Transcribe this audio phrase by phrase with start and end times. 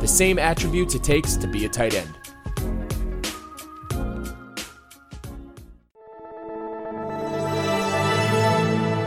[0.00, 2.14] the same attributes it takes to be a tight end.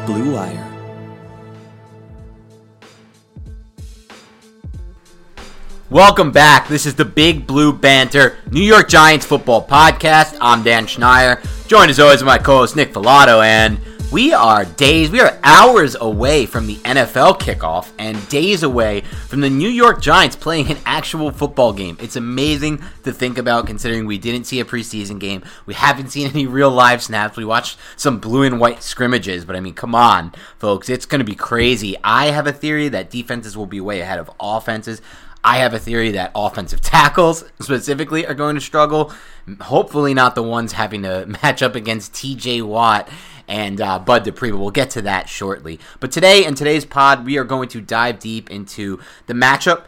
[0.05, 0.67] Blue Wire.
[5.89, 6.67] Welcome back.
[6.67, 10.37] This is the Big Blue Banter New York Giants football podcast.
[10.39, 13.77] I'm Dan Schneier, joined as always by my co-host Nick Falato, and
[14.11, 19.39] we are days, we are hours away from the NFL kickoff and days away from
[19.39, 21.95] the New York Giants playing an actual football game.
[22.01, 25.43] It's amazing to think about considering we didn't see a preseason game.
[25.65, 27.37] We haven't seen any real live snaps.
[27.37, 30.89] We watched some blue and white scrimmages, but I mean, come on, folks.
[30.89, 31.95] It's going to be crazy.
[32.03, 35.01] I have a theory that defenses will be way ahead of offenses.
[35.41, 39.13] I have a theory that offensive tackles specifically are going to struggle.
[39.61, 43.07] Hopefully, not the ones having to match up against TJ Watt
[43.47, 45.79] and uh, Bud Dupree, but we'll get to that shortly.
[45.99, 49.83] But today, in today's pod, we are going to dive deep into the matchup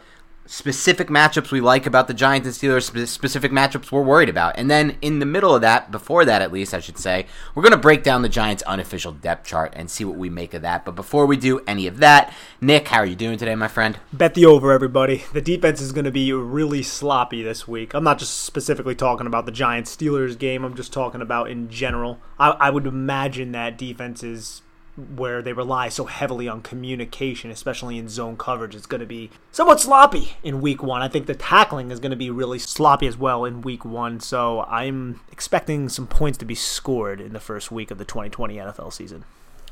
[0.54, 4.56] specific matchups we like about the Giants and Steelers, specific matchups we're worried about.
[4.56, 7.64] And then in the middle of that, before that at least, I should say, we're
[7.64, 10.62] going to break down the Giants' unofficial depth chart and see what we make of
[10.62, 10.84] that.
[10.84, 13.98] But before we do any of that, Nick, how are you doing today, my friend?
[14.12, 15.24] Bet the over, everybody.
[15.32, 17.92] The defense is going to be really sloppy this week.
[17.92, 21.68] I'm not just specifically talking about the Giants Steelers game, I'm just talking about in
[21.68, 22.20] general.
[22.38, 24.62] I, I would imagine that defense is
[24.96, 29.30] where they rely so heavily on communication, especially in zone coverage, is going to be
[29.50, 31.02] somewhat sloppy in week one.
[31.02, 34.20] I think the tackling is going to be really sloppy as well in week one.
[34.20, 38.56] So I'm expecting some points to be scored in the first week of the 2020
[38.56, 39.24] NFL season.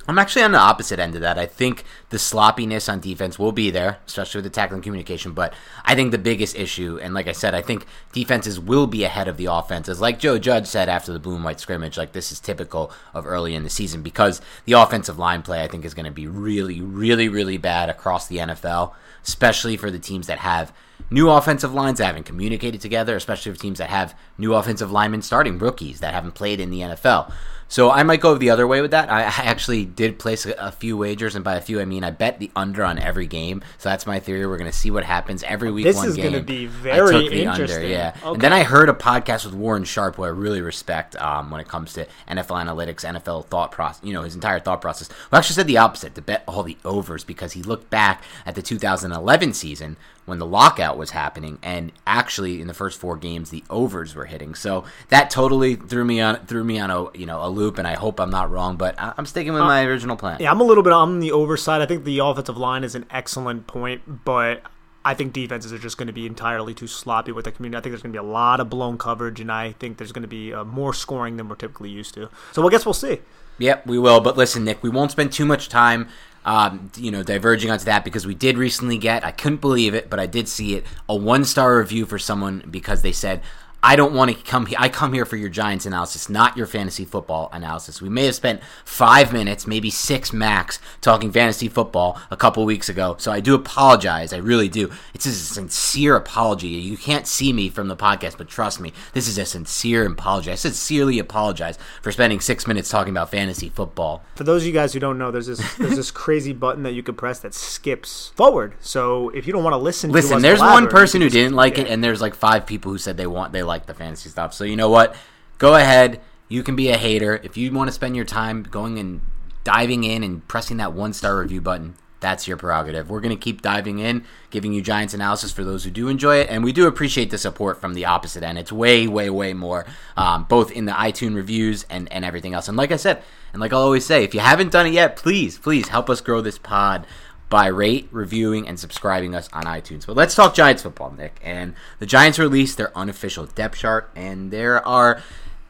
[0.08, 1.38] I'm actually on the opposite end of that.
[1.38, 5.32] I think the sloppiness on defense will be there, especially with the tackling communication.
[5.32, 5.54] But
[5.84, 9.28] I think the biggest issue, and like I said, I think defenses will be ahead
[9.28, 10.00] of the offenses.
[10.00, 13.26] Like Joe Judge said after the blue and white scrimmage, like this is typical of
[13.26, 16.26] early in the season because the offensive line play, I think, is going to be
[16.26, 18.94] really, really, really bad across the NFL,
[19.24, 20.72] especially for the teams that have
[21.10, 25.22] new offensive lines that haven't communicated together, especially for teams that have new offensive linemen
[25.22, 27.32] starting rookies that haven't played in the NFL.
[27.72, 29.10] So I might go the other way with that.
[29.10, 32.38] I actually did place a, few wagers, and by a few I mean I bet
[32.38, 33.62] the under on every game.
[33.78, 34.46] So that's my theory.
[34.46, 35.84] We're going to see what happens every week.
[35.84, 37.48] This one is going to be very interesting.
[37.48, 38.28] Under, yeah, okay.
[38.28, 41.62] and then I heard a podcast with Warren Sharp, who I really respect um, when
[41.62, 44.04] it comes to NFL analytics, NFL thought process.
[44.04, 45.08] You know his entire thought process.
[45.30, 48.54] Who actually said the opposite to bet all the overs because he looked back at
[48.54, 53.50] the 2011 season when the lockout was happening, and actually in the first four games
[53.50, 54.54] the overs were hitting.
[54.54, 57.86] So that totally threw me on threw me on a you know a Loop, and
[57.86, 60.38] I hope I'm not wrong, but I'm sticking with my original plan.
[60.40, 61.82] Yeah, I'm a little bit on the overside.
[61.82, 64.62] I think the offensive line is an excellent point, but
[65.04, 67.78] I think defenses are just going to be entirely too sloppy with the community.
[67.78, 70.12] I think there's going to be a lot of blown coverage, and I think there's
[70.12, 72.28] going to be uh, more scoring than we're typically used to.
[72.52, 73.18] So I guess we'll see.
[73.58, 74.20] Yep, we will.
[74.20, 76.08] But listen, Nick, we won't spend too much time,
[76.44, 80.10] um, you know, diverging onto that because we did recently get, I couldn't believe it,
[80.10, 83.42] but I did see it, a one star review for someone because they said,
[83.84, 84.78] I don't want to come here.
[84.80, 88.00] I come here for your Giants analysis, not your fantasy football analysis.
[88.00, 92.88] We may have spent five minutes, maybe six max, talking fantasy football a couple weeks
[92.88, 93.16] ago.
[93.18, 94.32] So I do apologize.
[94.32, 94.92] I really do.
[95.14, 96.68] It's a sincere apology.
[96.68, 100.52] You can't see me from the podcast, but trust me, this is a sincere apology.
[100.52, 104.22] I sincerely apologize for spending six minutes talking about fantasy football.
[104.36, 106.92] For those of you guys who don't know, there's this there's this crazy button that
[106.92, 108.74] you can press that skips forward.
[108.78, 111.54] So if you don't want to listen, to Listen, us there's one person who didn't
[111.54, 114.28] like it, and there's like five people who said they want they like the fantasy
[114.28, 114.54] stuff.
[114.54, 115.16] So you know what?
[115.58, 116.20] Go ahead.
[116.48, 119.22] You can be a hater if you want to spend your time going and
[119.64, 121.94] diving in and pressing that one star review button.
[122.20, 123.10] That's your prerogative.
[123.10, 126.36] We're going to keep diving in, giving you Giants analysis for those who do enjoy
[126.36, 128.58] it, and we do appreciate the support from the opposite end.
[128.58, 129.86] It's way, way, way more,
[130.16, 132.68] um, both in the iTunes reviews and, and everything else.
[132.68, 135.16] And like I said, and like I'll always say, if you haven't done it yet,
[135.16, 137.06] please, please help us grow this pod
[137.52, 140.06] by rate, reviewing, and subscribing us on iTunes.
[140.06, 141.38] But let's talk Giants football, Nick.
[141.44, 145.20] And the Giants released their unofficial depth chart, and there are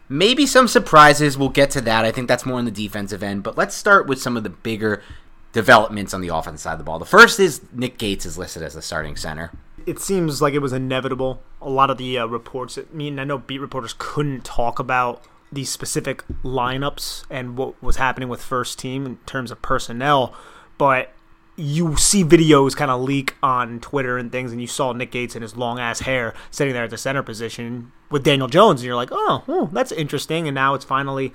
[0.09, 1.37] maybe some surprises.
[1.37, 2.05] We'll get to that.
[2.05, 3.43] I think that's more on the defensive end.
[3.43, 5.03] But let's start with some of the bigger
[5.53, 7.01] developments on the offensive side of the ball.
[7.01, 9.51] The first is Nick Gates is listed as the starting center.
[9.85, 11.43] it seems like it was inevitable.
[11.61, 15.25] A lot of the uh, reports, I mean, I know beat reporters couldn't talk about
[15.51, 20.33] these specific lineups and what was happening with first team in terms of personnel,
[20.79, 21.11] but
[21.57, 25.37] you see videos kind of leak on Twitter and things, and you saw Nick Gates
[25.37, 28.87] in his long ass hair sitting there at the center position with Daniel Jones, and
[28.87, 30.49] you're like, oh, oh that's interesting.
[30.49, 31.33] And now it's finally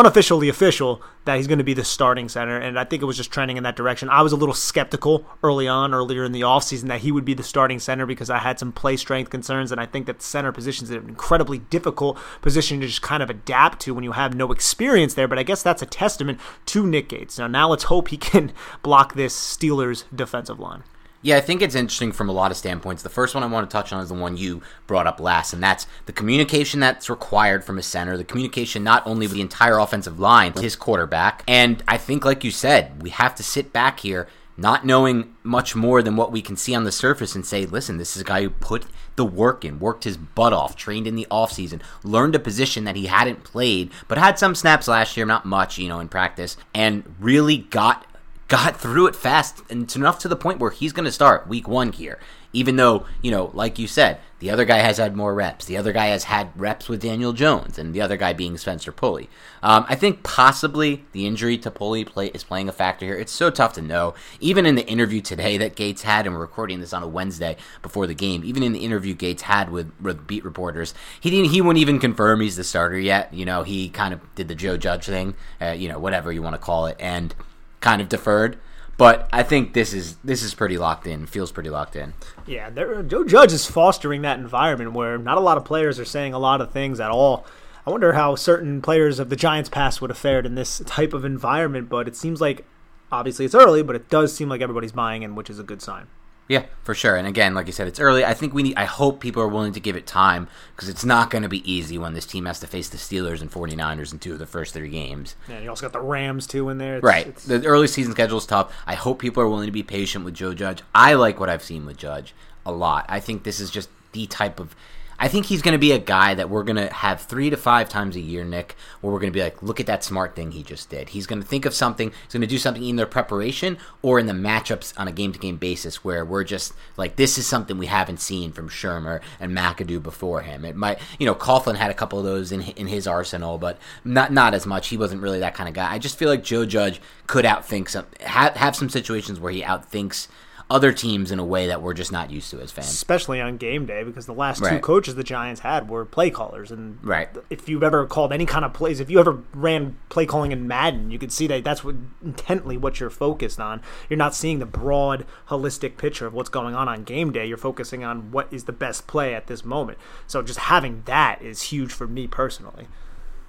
[0.00, 3.16] unofficially official that he's going to be the starting center and I think it was
[3.16, 4.08] just trending in that direction.
[4.08, 7.34] I was a little skeptical early on earlier in the offseason that he would be
[7.34, 10.52] the starting center because I had some play strength concerns and I think that center
[10.52, 14.34] positions is an incredibly difficult position to just kind of adapt to when you have
[14.34, 17.38] no experience there, but I guess that's a testament to Nick Gates.
[17.38, 18.52] Now now let's hope he can
[18.82, 20.82] block this Steelers defensive line.
[21.22, 23.02] Yeah, I think it's interesting from a lot of standpoints.
[23.02, 25.52] The first one I want to touch on is the one you brought up last,
[25.52, 29.42] and that's the communication that's required from a center, the communication not only with the
[29.42, 31.44] entire offensive line, his quarterback.
[31.46, 35.74] And I think, like you said, we have to sit back here not knowing much
[35.74, 38.24] more than what we can see on the surface and say, listen, this is a
[38.24, 38.84] guy who put
[39.16, 42.96] the work in, worked his butt off, trained in the offseason, learned a position that
[42.96, 46.58] he hadn't played, but had some snaps last year, not much, you know, in practice,
[46.74, 48.06] and really got
[48.50, 51.48] got through it fast and it's enough to the point where he's going to start
[51.48, 52.18] week one here.
[52.52, 55.66] Even though, you know, like you said, the other guy has had more reps.
[55.66, 58.90] The other guy has had reps with Daniel Jones, and the other guy being Spencer
[58.90, 59.30] Pulley.
[59.62, 63.14] Um, I think possibly the injury to Pulley play, is playing a factor here.
[63.14, 64.14] It's so tough to know.
[64.40, 67.56] Even in the interview today that Gates had, and we're recording this on a Wednesday
[67.82, 71.52] before the game, even in the interview Gates had with, with beat reporters, he didn't.
[71.52, 73.32] He wouldn't even confirm he's the starter yet.
[73.32, 76.42] You know, he kind of did the Joe Judge thing, uh, you know, whatever you
[76.42, 77.32] want to call it, and
[77.80, 78.58] kind of deferred.
[78.96, 81.24] But I think this is this is pretty locked in.
[81.24, 82.12] Feels pretty locked in.
[82.46, 86.34] Yeah, Joe Judge is fostering that environment where not a lot of players are saying
[86.34, 87.46] a lot of things at all.
[87.86, 91.14] I wonder how certain players of the Giants past would have fared in this type
[91.14, 92.66] of environment, but it seems like
[93.10, 95.80] obviously it's early, but it does seem like everybody's buying in, which is a good
[95.80, 96.06] sign.
[96.50, 97.14] Yeah, for sure.
[97.14, 98.24] And again, like you said, it's early.
[98.24, 98.76] I think we need.
[98.76, 101.62] I hope people are willing to give it time because it's not going to be
[101.70, 104.48] easy when this team has to face the Steelers and 49ers in two of the
[104.48, 105.36] first three games.
[105.48, 106.96] And you also got the Rams too in there.
[106.96, 107.28] It's, Right.
[107.28, 108.74] It's, The early season schedule is tough.
[108.84, 110.82] I hope people are willing to be patient with Joe Judge.
[110.92, 112.34] I like what I've seen with Judge
[112.66, 113.06] a lot.
[113.08, 114.74] I think this is just the type of.
[115.20, 117.56] I think he's going to be a guy that we're going to have three to
[117.58, 120.34] five times a year, Nick, where we're going to be like, look at that smart
[120.34, 121.10] thing he just did.
[121.10, 122.10] He's going to think of something.
[122.10, 125.32] He's going to do something in their preparation or in the matchups on a game
[125.32, 129.20] to game basis where we're just like, this is something we haven't seen from Shurmur
[129.38, 130.64] and McAdoo before him.
[130.64, 133.78] It might, you know, Coughlin had a couple of those in in his arsenal, but
[134.04, 134.88] not not as much.
[134.88, 135.92] He wasn't really that kind of guy.
[135.92, 139.62] I just feel like Joe Judge could outthink some, have, have some situations where he
[139.62, 140.28] outthinks
[140.70, 142.86] other teams in a way that we're just not used to as fans.
[142.88, 146.70] especially on game day because the last two coaches the Giants had were play callers
[146.70, 147.28] and Right.
[147.50, 150.68] if you've ever called any kind of plays if you ever ran play calling in
[150.68, 154.60] Madden you could see that that's what intently what you're focused on you're not seeing
[154.60, 158.46] the broad holistic picture of what's going on on game day you're focusing on what
[158.52, 159.98] is the best play at this moment
[160.28, 162.86] so just having that is huge for me personally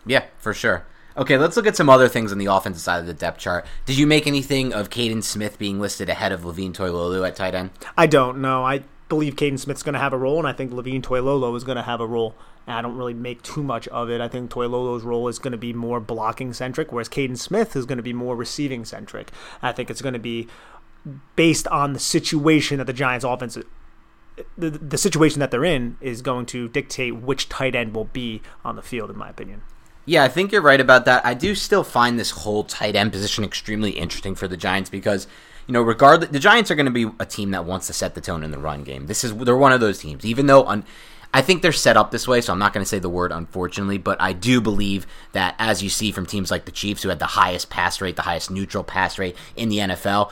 [0.05, 0.87] Yeah, for sure.
[1.17, 3.65] Okay, let's look at some other things on the offensive side of the depth chart.
[3.85, 7.53] Did you make anything of Kaden Smith being listed ahead of Levine Toilolo at tight
[7.53, 7.71] end?
[7.97, 10.71] I don't know I believe Kaden Smith's going to have a role and I think
[10.71, 12.33] Levine Toilolo is going to have a role
[12.65, 14.21] And I don't really make too much of it.
[14.21, 17.85] I think Toilolo's role is going to be more blocking centric, whereas Kaden Smith is
[17.85, 19.31] going to be more receiving centric.
[19.61, 20.47] I think it's going to be
[21.35, 23.57] based on the situation that the Giants' offense
[24.57, 28.41] the, the situation that they're in is going to dictate which tight end will be
[28.63, 29.61] on the field, in my opinion.
[30.11, 31.25] Yeah, I think you're right about that.
[31.25, 35.25] I do still find this whole tight end position extremely interesting for the Giants because,
[35.67, 38.13] you know, regardless, the Giants are going to be a team that wants to set
[38.13, 39.07] the tone in the run game.
[39.07, 40.83] This is they're one of those teams, even though on.
[41.33, 43.31] I think they're set up this way, so I'm not going to say the word
[43.31, 47.07] unfortunately, but I do believe that as you see from teams like the Chiefs, who
[47.07, 50.29] had the highest pass rate, the highest neutral pass rate in the NFL,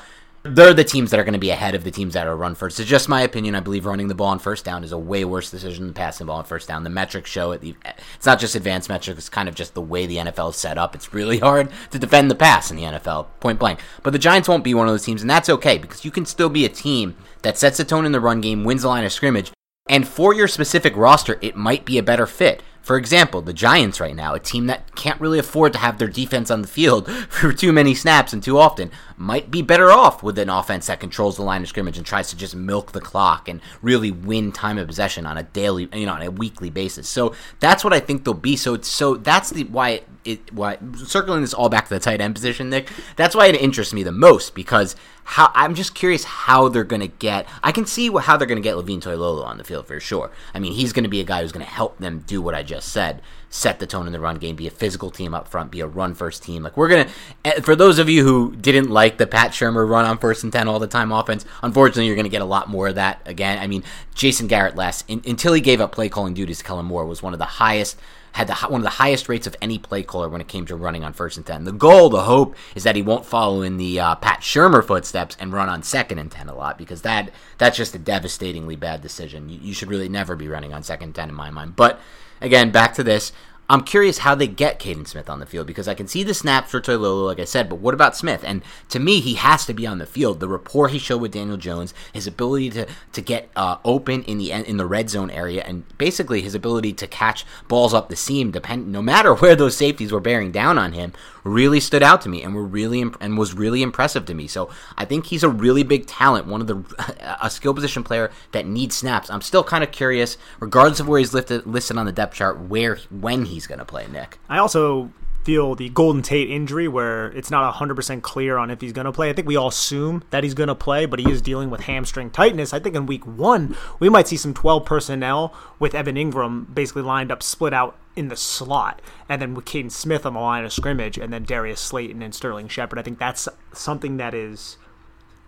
[0.55, 2.55] they're the teams that are going to be ahead of the teams that are run
[2.55, 2.79] first.
[2.79, 3.55] It's just my opinion.
[3.55, 6.25] I believe running the ball on first down is a way worse decision than passing
[6.25, 6.83] the ball on first down.
[6.83, 7.63] The metrics show it.
[7.63, 9.17] It's not just advanced metrics.
[9.17, 10.95] It's kind of just the way the NFL is set up.
[10.95, 13.79] It's really hard to defend the pass in the NFL, point blank.
[14.03, 16.25] But the Giants won't be one of those teams, and that's okay because you can
[16.25, 19.05] still be a team that sets the tone in the run game, wins the line
[19.05, 19.51] of scrimmage,
[19.89, 22.61] and for your specific roster, it might be a better fit.
[22.81, 26.07] For example, the Giants right now, a team that can't really afford to have their
[26.07, 30.23] defense on the field for too many snaps and too often, might be better off
[30.23, 33.01] with an offense that controls the line of scrimmage and tries to just milk the
[33.01, 36.69] clock and really win time of possession on a daily, you know, on a weekly
[36.69, 37.07] basis.
[37.07, 38.55] So that's what I think they'll be.
[38.55, 42.33] So so that's the why it, why circling this all back to the tight end
[42.33, 42.89] position, Nick.
[43.17, 44.95] That's why it interests me the most because
[45.25, 47.45] how I'm just curious how they're going to get.
[47.61, 50.31] I can see how they're going to get Levine Toilolo on the field for sure.
[50.53, 52.55] I mean, he's going to be a guy who's going to help them do what
[52.55, 55.47] I just said set the tone in the run game, be a physical team up
[55.47, 56.63] front, be a run first team.
[56.63, 57.09] Like we're gonna,
[57.45, 60.53] eh, for those of you who didn't like the Pat Shurmur run on first and
[60.53, 63.59] ten all the time offense, unfortunately you're gonna get a lot more of that again.
[63.59, 66.85] I mean, Jason Garrett last in, until he gave up play calling duties to Kellen
[66.85, 67.97] Moore was one of the highest
[68.33, 70.75] had the, one of the highest rates of any play caller when it came to
[70.75, 71.63] running on first and 10.
[71.63, 75.35] The goal, the hope, is that he won't follow in the uh, Pat Shurmur footsteps
[75.39, 79.01] and run on second and 10 a lot because that that's just a devastatingly bad
[79.01, 79.49] decision.
[79.49, 81.75] You, you should really never be running on second and 10 in my mind.
[81.75, 81.99] But
[82.41, 83.31] again, back to this.
[83.69, 86.33] I'm curious how they get Kaden Smith on the field because I can see the
[86.33, 88.43] snaps for Toilolo, like I said, but what about Smith?
[88.43, 90.39] And to me, he has to be on the field.
[90.39, 94.39] The rapport he showed with Daniel Jones, his ability to to get uh, open in
[94.39, 98.15] the in the red zone area, and basically his ability to catch balls up the
[98.15, 102.21] seam, depend no matter where those safeties were bearing down on him, really stood out
[102.21, 104.47] to me and were really imp- and was really impressive to me.
[104.47, 108.31] So I think he's a really big talent, one of the a skill position player
[108.51, 109.29] that needs snaps.
[109.29, 112.59] I'm still kind of curious, regardless of where he's lifted, listed on the depth chart,
[112.59, 114.07] where when he's going to play.
[114.07, 115.11] Nick, I also
[115.43, 119.11] feel the Golden Tate injury where it's not 100% clear on if he's going to
[119.11, 119.29] play.
[119.29, 121.81] I think we all assume that he's going to play, but he is dealing with
[121.81, 122.73] hamstring tightness.
[122.73, 127.01] I think in week one, we might see some 12 personnel with Evan Engram basically
[127.03, 130.65] lined up, split out in the slot, and then with Kaden Smith on the line
[130.65, 132.99] of scrimmage, and then Darius Slayton and Sterling Shepard.
[132.99, 134.77] I think that's something that is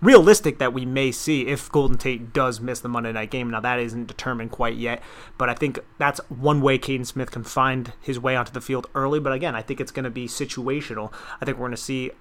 [0.01, 3.49] realistic that we may see if Golden Tate does miss the Monday night game.
[3.51, 5.01] Now that isn't determined quite yet,
[5.37, 8.87] but I think that's one way Kaden Smith can find his way onto the field
[8.95, 9.19] early.
[9.19, 11.13] But again, I think it's going to be situational.
[11.39, 12.11] I think we're going to see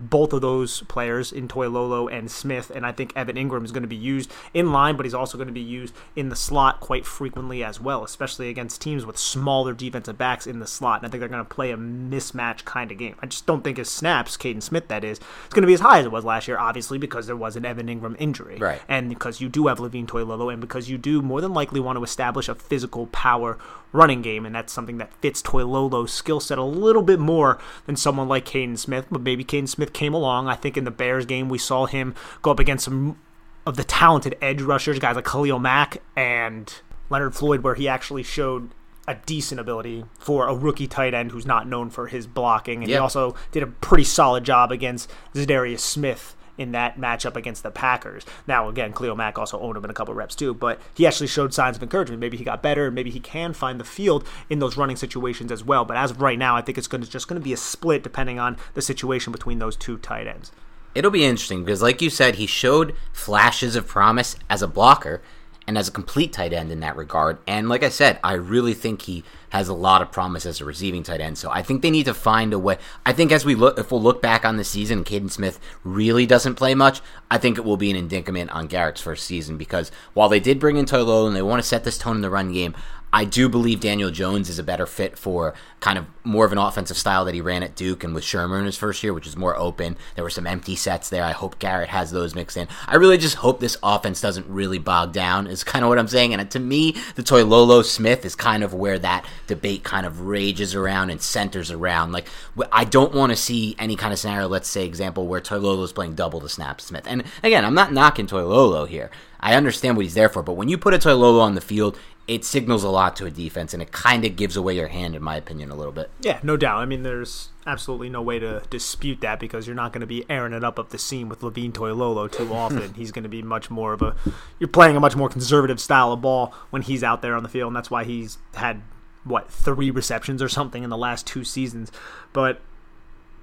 [0.00, 3.82] both of those players in Toilolo and Smith, and I think Evan Engram is going
[3.82, 6.80] to be used in line, but he's also going to be used in the slot
[6.80, 11.00] quite frequently as well, especially against teams with smaller defensive backs in the slot.
[11.00, 13.16] And I think they're going to play a mismatch kind of game.
[13.20, 15.80] I just don't think his snaps, Kaden Smith, that is, it's going to be as
[15.80, 18.56] high as it was last year, obviously, because there was an Evan Engram injury.
[18.56, 18.80] Right.
[18.88, 21.98] And because you do have Levine Toilolo, and because you do more than likely want
[21.98, 23.58] to establish a physical power
[23.92, 27.96] running game, and that's something that fits Toilolo's skill set a little bit more than
[27.96, 29.06] someone like Kaden Smith.
[29.10, 30.48] But maybe Kaden Smith came along.
[30.48, 33.18] I think in the Bears game we saw him go up against some
[33.66, 36.72] of the talented edge rushers, guys like Khalil Mack and
[37.08, 38.70] Leonard Floyd, where he actually showed
[39.08, 42.88] a decent ability for a rookie tight end who's not known for his blocking, and
[42.88, 42.96] yep.
[42.96, 47.70] he also did a pretty solid job against Za'Darius Smith in that matchup against the
[47.70, 48.26] Packers.
[48.46, 51.26] Now, again, Khalil Mack also owned him in a couple reps too, but he actually
[51.26, 52.20] showed signs of encouragement.
[52.20, 52.90] Maybe he got better.
[52.90, 55.86] Maybe he can find the field in those running situations as well.
[55.86, 57.56] But as of right now, I think it's going to just going to be a
[57.56, 60.52] split depending on the situation between those two tight ends.
[60.94, 65.22] It'll be interesting because, like you said, he showed flashes of promise as a blocker
[65.70, 67.38] and as a complete tight end in that regard.
[67.46, 70.64] And like I said, I really think he has a lot of promise as a
[70.64, 71.38] receiving tight end.
[71.38, 72.76] So I think they need to find a way.
[73.06, 76.26] I think as we look, if we'll look back on the season, Kaden Smith really
[76.26, 77.00] doesn't play much.
[77.30, 80.58] I think it will be an indictment on Garrett's first season because while they did
[80.58, 82.74] bring in Toilolo and they want to set this tone in the run game,
[83.12, 86.58] I do believe Daniel Jones is a better fit for kind of more of an
[86.58, 89.26] offensive style that he ran at Duke and with Shurmur in his first year, which
[89.26, 89.96] is more open.
[90.14, 91.24] There were some empty sets there.
[91.24, 92.68] I hope Garrett has those mixed in.
[92.86, 96.08] I really just hope this offense doesn't really bog down, is kind of what I'm
[96.08, 96.34] saying.
[96.34, 100.74] And to me, the Toilolo Smith is kind of where that debate kind of rages
[100.74, 102.12] around and centers around.
[102.12, 102.28] Like,
[102.70, 105.92] I don't want to see any kind of scenario, let's say, example, where Toilolo is
[105.92, 107.04] playing double the snap Smith.
[107.06, 109.10] And again, I'm not knocking Toilolo here.
[109.40, 111.98] I understand what he's there for, but when you put a Toilolo on the field,
[112.30, 115.16] it signals a lot to a defense, and it kind of gives away your hand,
[115.16, 116.10] in my opinion, a little bit.
[116.20, 116.78] Yeah, no doubt.
[116.78, 120.24] I mean, there's absolutely no way to dispute that because you're not going to be
[120.30, 122.94] airing it up up the seam with Levine Toilolo too often.
[122.94, 124.14] he's going to be much more of a
[124.60, 127.48] you're playing a much more conservative style of ball when he's out there on the
[127.48, 128.80] field, and that's why he's had
[129.24, 131.90] what three receptions or something in the last two seasons.
[132.32, 132.60] But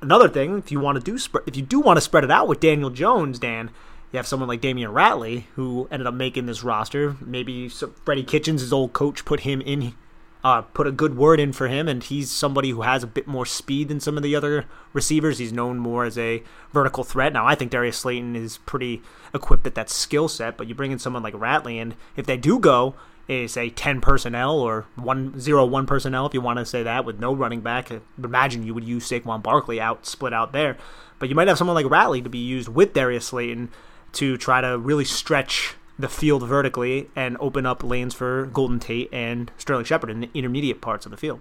[0.02, 2.48] another thing, if you want to do if you do want to spread it out
[2.48, 3.70] with Daniel Jones, Dan,
[4.12, 7.18] you have someone like Damion Ratley who ended up making this roster.
[7.20, 9.96] Maybe Freddie Kitchens, his old coach, put him in,
[10.44, 13.28] uh, put a good word in for him, and he's somebody who has a bit
[13.28, 15.40] more speed than some of the other receivers.
[15.40, 17.34] He's known more as a vertical threat.
[17.34, 19.02] Now, I think Darius Slayton is pretty
[19.34, 22.38] equipped at that skill set, but you bring in someone like Ratley, and if they
[22.38, 22.96] do go,
[23.28, 27.04] is a 10 personnel or one zero one personnel if you want to say that
[27.04, 27.92] with no running back.
[28.24, 30.78] Imagine you would use Saquon Barkley out split out there,
[31.20, 33.70] but you might have someone like Ratley to be used with Darius Slayton
[34.18, 39.10] to try to really stretch the field vertically and open up lanes for Golden Tate
[39.12, 41.40] and Sterling Shepard in the intermediate parts of the field.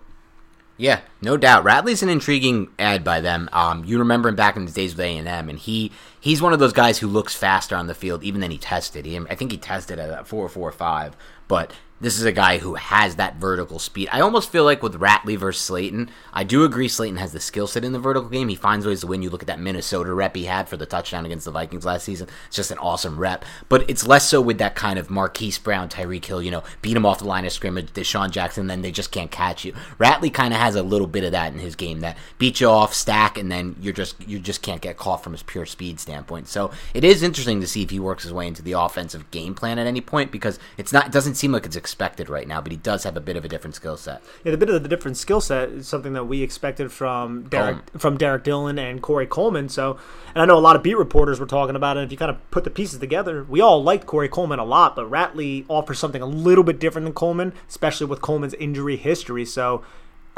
[0.78, 1.64] Yeah, no doubt.
[1.64, 3.49] Ratley's an intriguing ad by them.
[3.52, 5.90] Um, you remember him back in his days with A and M, and he
[6.21, 9.06] he's one of those guys who looks faster on the field even than he tested.
[9.06, 11.16] He, I think he tested at four four five,
[11.49, 14.09] but this is a guy who has that vertical speed.
[14.12, 17.67] I almost feel like with Ratley versus Slayton, I do agree Slayton has the skill
[17.67, 18.49] set in the vertical game.
[18.49, 19.23] He finds ways to win.
[19.23, 22.05] You look at that Minnesota rep he had for the touchdown against the Vikings last
[22.05, 22.29] season.
[22.49, 23.47] It's just an awesome rep.
[23.71, 26.97] But it's less so with that kind of Marquise Brown, Tyreek Hill, you know, beat
[26.97, 29.73] him off the line of scrimmage, DeSean Jackson, then they just can't catch you.
[29.99, 32.69] Ratley kind of has a little bit of that in his game that beat you
[32.69, 35.99] off, stack, and then you're just you just can't get caught from his pure speed
[35.99, 36.49] standpoint.
[36.49, 39.55] So it is interesting to see if he works his way into the offensive game
[39.55, 42.61] plan at any point because it's not it doesn't seem like it's expected right now,
[42.61, 44.21] but he does have a bit of a different skill set.
[44.43, 47.78] Yeah, the bit of the different skill set is something that we expected from Derrick
[47.97, 49.69] from Derrick Dillon and Corey Coleman.
[49.69, 49.97] So,
[50.35, 52.02] and I know a lot of beat reporters were talking about it.
[52.02, 54.97] If you kind of put the pieces together, we all liked Corey Coleman a lot,
[54.97, 59.45] but Ratley offers something a little bit different than Coleman, especially with Coleman's injury history.
[59.45, 59.85] So.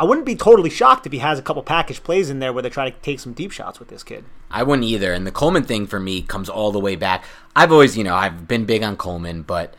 [0.00, 2.62] I wouldn't be totally shocked if he has a couple package plays in there where
[2.62, 4.25] they try to take some deep shots with this kid.
[4.49, 5.12] I wouldn't either.
[5.12, 7.25] And the Coleman thing for me comes all the way back.
[7.57, 9.75] I've always, you know, I've been big on Coleman, but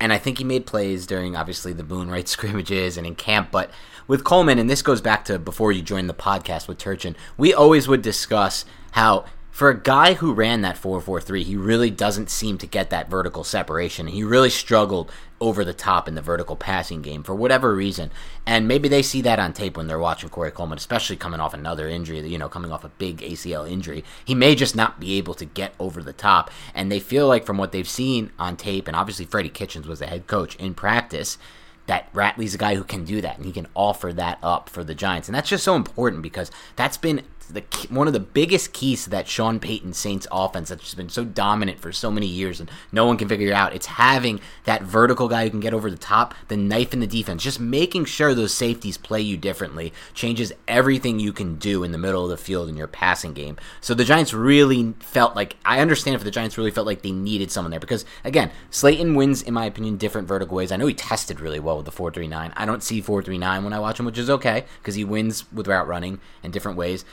[0.00, 3.50] and I think he made plays during obviously the Boone scrimmages and in camp.
[3.50, 3.70] But
[4.06, 7.52] with Coleman, and this goes back to before you joined the podcast with Turchin, we
[7.52, 9.24] always would discuss how
[9.56, 13.42] for a guy who ran that 4-4-3, he really doesn't seem to get that vertical
[13.42, 14.06] separation.
[14.06, 18.10] He really struggled over the top in the vertical passing game for whatever reason.
[18.44, 21.54] And maybe they see that on tape when they're watching Corey Coleman, especially coming off
[21.54, 24.04] another injury, you know, coming off a big ACL injury.
[24.26, 26.50] He may just not be able to get over the top.
[26.74, 30.00] And they feel like from what they've seen on tape, and obviously Freddie Kitchens was
[30.00, 31.38] the head coach in practice,
[31.86, 34.84] that Ratley's a guy who can do that and he can offer that up for
[34.84, 35.28] the Giants.
[35.28, 39.10] And that's just so important because that's been the one of the biggest keys to
[39.10, 42.70] that Sean Payton Saints offense that's just been so dominant for so many years and
[42.92, 43.74] no one can figure it out.
[43.74, 47.06] It's having that vertical guy who can get over the top, the knife in the
[47.06, 51.92] defense, just making sure those safeties play you differently changes everything you can do in
[51.92, 53.56] the middle of the field in your passing game.
[53.80, 57.12] So the Giants really felt like I understand if the Giants really felt like they
[57.12, 60.72] needed someone there because again, Slayton wins in my opinion different vertical ways.
[60.72, 62.52] I know he tested really well with the 439.
[62.56, 65.68] I don't see 439 when I watch him, which is okay because he wins with
[65.68, 67.04] route running in different ways.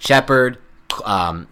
[0.00, 0.58] Shepard,
[1.04, 1.46] um,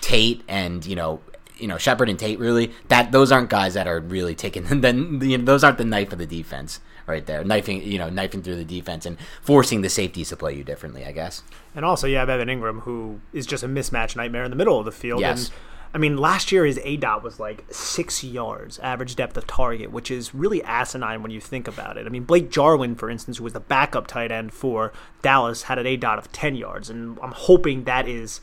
[0.00, 1.20] Tate, and you know,
[1.58, 5.20] you know Shepard and Tate really that those aren't guys that are really taking then
[5.22, 8.42] you know, those aren't the knife of the defense right there knifing you know knifing
[8.42, 11.42] through the defense and forcing the safeties to play you differently I guess.
[11.74, 14.78] And also you have Evan Engram who is just a mismatch nightmare in the middle
[14.78, 15.20] of the field.
[15.20, 15.48] Yes.
[15.48, 15.56] And,
[15.94, 19.92] I mean, last year his A dot was like six yards average depth of target,
[19.92, 22.04] which is really asinine when you think about it.
[22.04, 25.78] I mean, Blake Jarwin, for instance, who was the backup tight end for Dallas, had
[25.78, 28.40] an A dot of 10 yards, and I'm hoping that is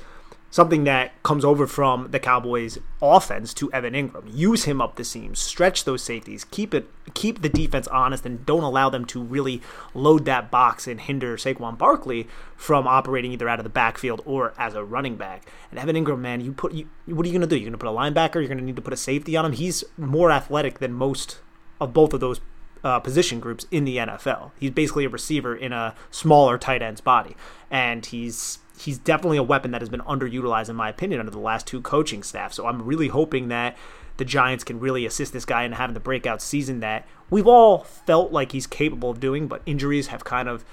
[0.52, 4.30] something that comes over from the Cowboys offense to Evan Engram.
[4.32, 8.46] Use him up the seams, stretch those safeties, keep it keep the defense honest and
[8.46, 9.62] don't allow them to really
[9.94, 14.54] load that box and hinder Saquon Barkley from operating either out of the backfield or
[14.58, 15.50] as a running back.
[15.72, 17.56] And Evan Engram, man, you put you, what are you going to do?
[17.56, 19.46] You're going to put a linebacker, you're going to need to put a safety on
[19.46, 19.54] him.
[19.54, 21.40] He's more athletic than most
[21.80, 22.42] of both of those
[22.84, 24.52] uh, position groups in the NFL.
[24.60, 27.36] He's basically a receiver in a smaller tight end's body,
[27.70, 31.39] and he's he's definitely a weapon that has been underutilized, in my opinion, under the
[31.39, 32.54] last two coaching staff.
[32.54, 33.78] So I'm really hoping that
[34.17, 37.80] the Giants can really assist this guy in having the breakout season that we've all
[37.80, 40.65] felt like he's capable of doing, but injuries have kind of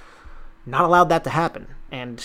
[0.67, 1.69] not allowed that to happen.
[1.91, 2.25] And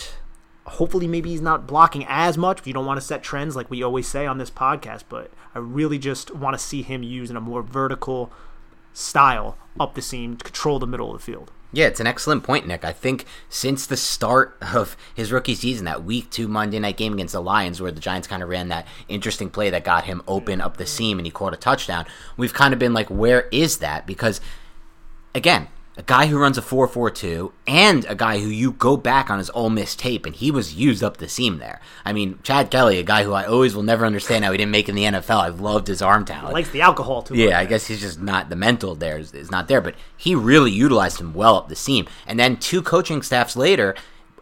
[0.66, 2.66] hopefully, maybe he's not blocking as much.
[2.66, 5.60] You don't want to set trends like we always say on this podcast, but I
[5.60, 8.32] really just want to see him use in a more vertical
[8.94, 11.52] style up the seam to control the middle of the field.
[11.76, 12.86] Yeah, it's an excellent point, Nick.
[12.86, 17.14] I think since the start of his rookie season, that week two Monday night game
[17.14, 20.22] against the Lions, where the Giants kind of ran that interesting play that got him
[20.28, 22.06] open up the seam and he caught a touchdown,
[22.38, 24.06] we've kind of been like, where is that?
[24.06, 24.40] Because
[25.34, 29.38] again, a guy who runs a 4-4-2 and a guy who you go back on
[29.38, 31.80] his Ole Miss tape and he was used up the seam there.
[32.04, 34.72] I mean, Chad Kelly, a guy who I always will never understand how he didn't
[34.72, 35.40] make in the NFL.
[35.42, 36.54] I've loved his arm talent.
[36.54, 37.54] Likes the alcohol too Yeah, much.
[37.56, 40.72] I guess he's just not the mental there is, is not there, but he really
[40.72, 42.08] utilized him well up the seam.
[42.26, 43.94] And then two coaching staffs later,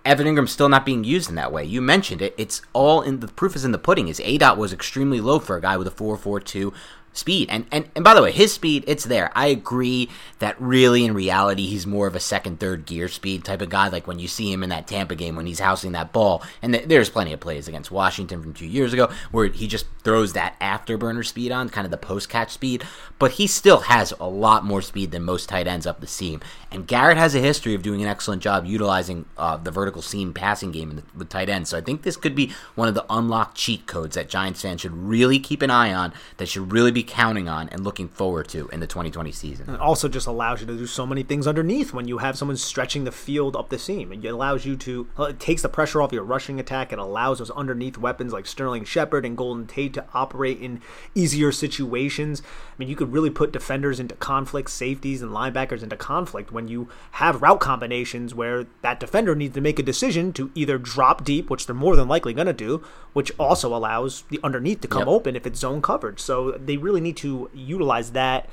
[0.03, 1.63] Evan Engram's still not being used in that way.
[1.63, 2.33] You mentioned it.
[2.37, 4.07] It's all in the proof is in the pudding.
[4.07, 6.73] His A dot was extremely low for a guy with a 4.42
[7.13, 7.50] speed.
[7.52, 9.32] And, and and by the way, his speed, it's there.
[9.36, 13.62] I agree that really in reality he's more of a second, third gear speed type
[13.62, 13.89] of guy.
[13.89, 16.43] Like when you see him in that Tampa game when he's housing that ball.
[16.62, 19.86] And th- there's plenty of plays against Washington from two years ago where he just
[20.04, 22.84] throws that afterburner speed on, kind of the post catch speed.
[23.19, 26.41] But he still has a lot more speed than most tight ends up the seam.
[26.71, 30.34] And Garrett has a history of doing an excellent job utilizing uh, the vertical seam
[30.34, 31.69] passing game the, with tight ends.
[31.69, 34.82] So I think this could be one of the unlocked cheat codes that Giants fans
[34.82, 38.47] should really keep an eye on, that should really be counting on and looking forward
[38.49, 39.69] to in the 2020 season.
[39.69, 42.57] It also just allows you to do so many things underneath when you have someone
[42.57, 44.11] stretching the field up the seam.
[44.11, 46.91] It allows you to, uh, it takes the pressure off your rushing attack.
[46.91, 50.81] It allows those underneath weapons like Sterling Shepard and Golden Tate to operate in
[51.15, 52.41] easier situations.
[52.43, 56.67] I mean, you could really put defenders into conflict, safeties and linebackers into conflict when
[56.67, 61.23] you have route combinations where that defender needs to make a decision to either drop
[61.23, 62.83] deep, which they're more than likely going to do,
[63.13, 65.07] which also allows the underneath to come Yep.
[65.07, 66.19] open if it's zone coverage.
[66.19, 68.49] So they really need to utilize that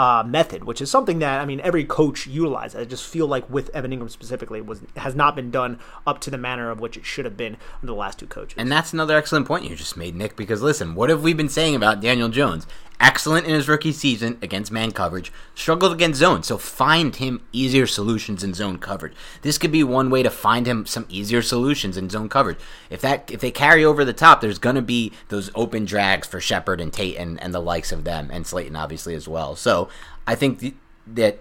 [0.00, 2.74] uh, method, which is something that I mean every coach utilizes.
[2.80, 6.30] I just feel like with Evan Engram specifically was has not been done up to
[6.30, 8.54] the manner of which it should have been under the last two coaches.
[8.56, 11.50] And that's another excellent point you just made, Nick, because listen, what have we been
[11.50, 12.66] saying about Daniel Jones?
[13.00, 17.86] Excellent in his rookie season against man coverage, struggled against zone, so find him easier
[17.86, 19.14] solutions in zone coverage.
[19.40, 22.58] This could be one way to find him some easier solutions in zone coverage.
[22.90, 26.40] If that if they carry over the top, there's gonna be those open drags for
[26.40, 29.56] Shepard and Tate and, and the likes of them, and Slayton obviously as well.
[29.56, 29.88] So
[30.26, 30.74] I think th-
[31.06, 31.38] that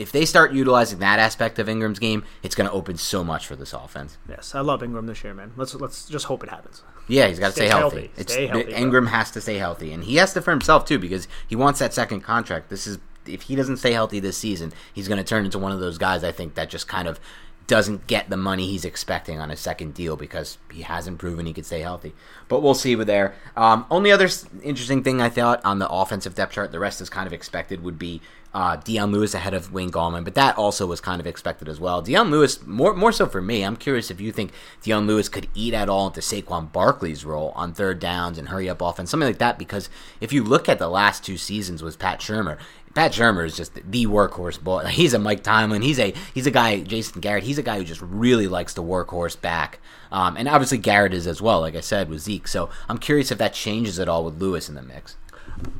[0.00, 3.46] if they start utilizing that aspect of Engram's game, it's going to open so much
[3.46, 4.16] for this offense.
[4.26, 5.52] yes, I love Engram this year, man.
[5.56, 6.82] Let's let's just hope it happens.
[7.06, 7.96] Yeah, he's got to Stay stay healthy.
[8.02, 8.12] healthy.
[8.16, 8.74] It's Stay healthy, bro.
[8.80, 11.80] Engram has to stay healthy, and he has to for himself too because he wants
[11.80, 12.70] that second contract.
[12.70, 15.72] This is if he doesn't stay healthy this season, he's going to turn into one
[15.72, 16.24] of those guys.
[16.24, 17.20] I think that just kind of
[17.66, 21.52] doesn't get the money he's expecting on a second deal because he hasn't proven he
[21.52, 22.12] could stay healthy.
[22.48, 23.34] But we'll see with there.
[23.56, 24.28] Um, only other
[24.62, 27.84] interesting thing I thought on the offensive depth chart, the rest is kind of expected,
[27.84, 31.26] would be uh, Dion Lewis ahead of Wayne Gallman, but that also was kind of
[31.26, 32.02] expected as well.
[32.02, 35.48] Dion Lewis, more more so for me, I'm curious if you think Dion Lewis could
[35.54, 39.28] eat at all into Saquon Barkley's role on third downs and hurry up offense, something
[39.28, 39.58] like that.
[39.58, 39.88] Because
[40.20, 42.58] if you look at the last two seasons with Pat Shurmur,
[42.94, 44.84] Pat Shurmur is just the workhorse boy.
[44.86, 45.82] He's a Mike Tomlin.
[45.82, 46.80] He's a he's a guy.
[46.80, 47.44] Jason Garrett.
[47.44, 49.78] He's a guy who just really likes the workhorse back.
[50.10, 51.60] Um, and obviously Garrett is as well.
[51.60, 52.48] Like I said with Zeke.
[52.48, 55.16] So I'm curious if that changes at all with Lewis in the mix.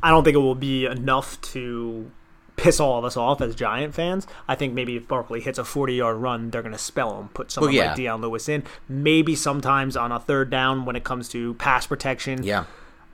[0.01, 2.11] I don't think it will be enough to
[2.61, 4.27] piss all of us off as Giant fans.
[4.47, 7.29] I think maybe if Barkley hits a 40 yard run, they're going to spell him,
[7.29, 7.87] put someone Well, yeah.
[7.87, 8.63] like Dion Lewis in.
[8.87, 12.43] Maybe sometimes on a third down when it comes to pass protection.
[12.43, 12.65] Yeah.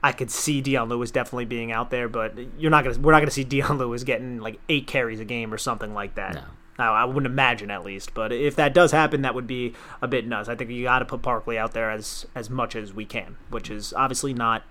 [0.02, 2.98] I could see Dion Lewis definitely being out there, but you're not gonna.
[2.98, 6.14] We're not gonna see Dion Lewis getting like eight carries a game or something like
[6.14, 6.34] that.
[6.34, 6.42] No.
[6.80, 10.28] I wouldn't imagine at least, but if that does happen, that would be a bit
[10.28, 10.48] nuts.
[10.48, 13.36] I think you got to put Barkley out there as as much as we can,
[13.50, 14.62] which is obviously not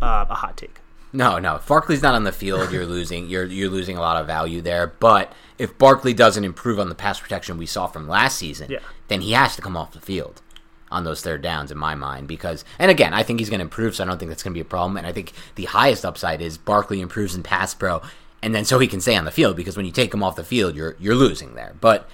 [0.00, 0.78] uh, a hot take.
[1.12, 1.56] No, no.
[1.56, 3.28] If Barkley's not on the field, you're losing.
[3.28, 4.86] You're you're losing a lot of value there.
[4.86, 8.78] But if Barkley doesn't improve on the pass protection we saw from last season, Yeah.
[9.08, 10.42] then he has to come off the field
[10.90, 13.64] on those third downs in my mind because and again I think he's going to
[13.64, 15.66] improve so I don't think that's going to be a problem and I think the
[15.66, 18.00] highest upside is Barkley improves in pass pro
[18.42, 20.36] and then so he can stay on the field because when you take him off
[20.36, 22.08] the field you're you're losing there but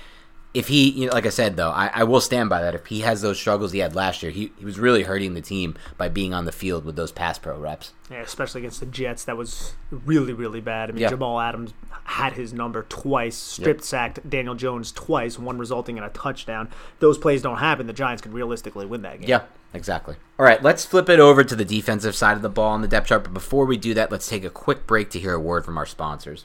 [0.54, 2.86] if he you know, like I said though I, I will stand by that if
[2.86, 5.76] he has those struggles he had last year he, he was really hurting the team
[5.98, 9.24] by being on the field with those pass pro reps Yeah, especially against the Jets,
[9.24, 10.90] that was really, really bad.
[10.90, 11.10] I mean, Yeah.
[11.10, 16.10] Jamal Adams had his number twice, strip sacked Daniel Jones twice, one resulting in a
[16.10, 16.68] touchdown.
[17.00, 17.86] Those plays don't happen.
[17.86, 19.28] The Giants could realistically win that game.
[19.30, 20.16] Yeah, exactly.
[20.38, 22.88] All right, let's flip it over to the defensive side of the ball on the
[22.88, 23.24] depth chart.
[23.24, 25.78] But before we do that, let's take a quick break to hear a word from
[25.78, 26.44] our sponsors.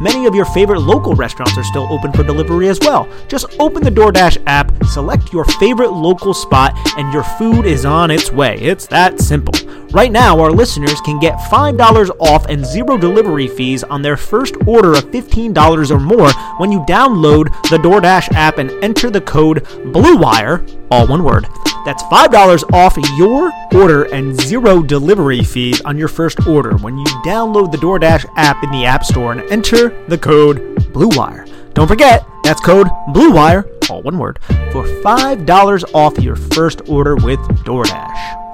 [0.00, 3.08] Many of your favorite local restaurants are still open for delivery as well.
[3.28, 8.10] Just open the DoorDash app, select your favorite local spot, and your food is on
[8.10, 8.56] its way.
[8.60, 9.54] It's that simple.
[9.90, 14.56] Right now, our listeners can get $5 off and zero delivery fees on their first
[14.66, 19.64] order of $15 or more when you download the DoorDash app and enter the code
[19.64, 21.46] BLUEWIRE, all one word.
[21.86, 27.04] That's $5 off your order and zero delivery fees on your first order when you
[27.24, 31.74] download the DoorDash app in the App Store and enter the code BLUEWIRE.
[31.74, 34.38] Don't forget, that's code BLUEWIRE, all one word,
[34.72, 38.46] for $5 off your first order with DoorDash.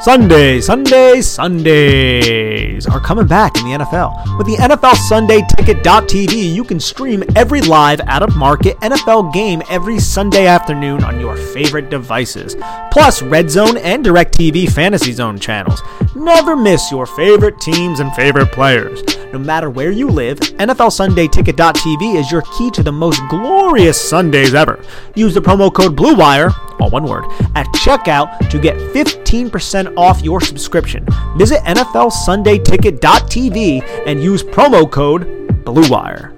[0.00, 4.38] Sunday, Sunday, Sundays are coming back in the NFL.
[4.38, 9.60] With the NFL Sunday Ticket.tv, you can stream every live out of market NFL game
[9.68, 12.56] every Sunday afternoon on your favorite devices.
[12.92, 15.82] Plus, Red Zone and DirecTV Fantasy Zone channels.
[16.14, 19.02] Never miss your favorite teams and favorite players.
[19.32, 24.00] No matter where you live, NFL Sunday Ticket.tv is your key to the most glorious
[24.00, 24.82] Sundays ever.
[25.14, 30.40] Use the promo code BLUEWIRE, all one word, at checkout to get 15% off your
[30.40, 31.06] subscription.
[31.36, 35.26] Visit NFLSundayTicket.tv and use promo code
[35.64, 36.34] BLUEWIRE.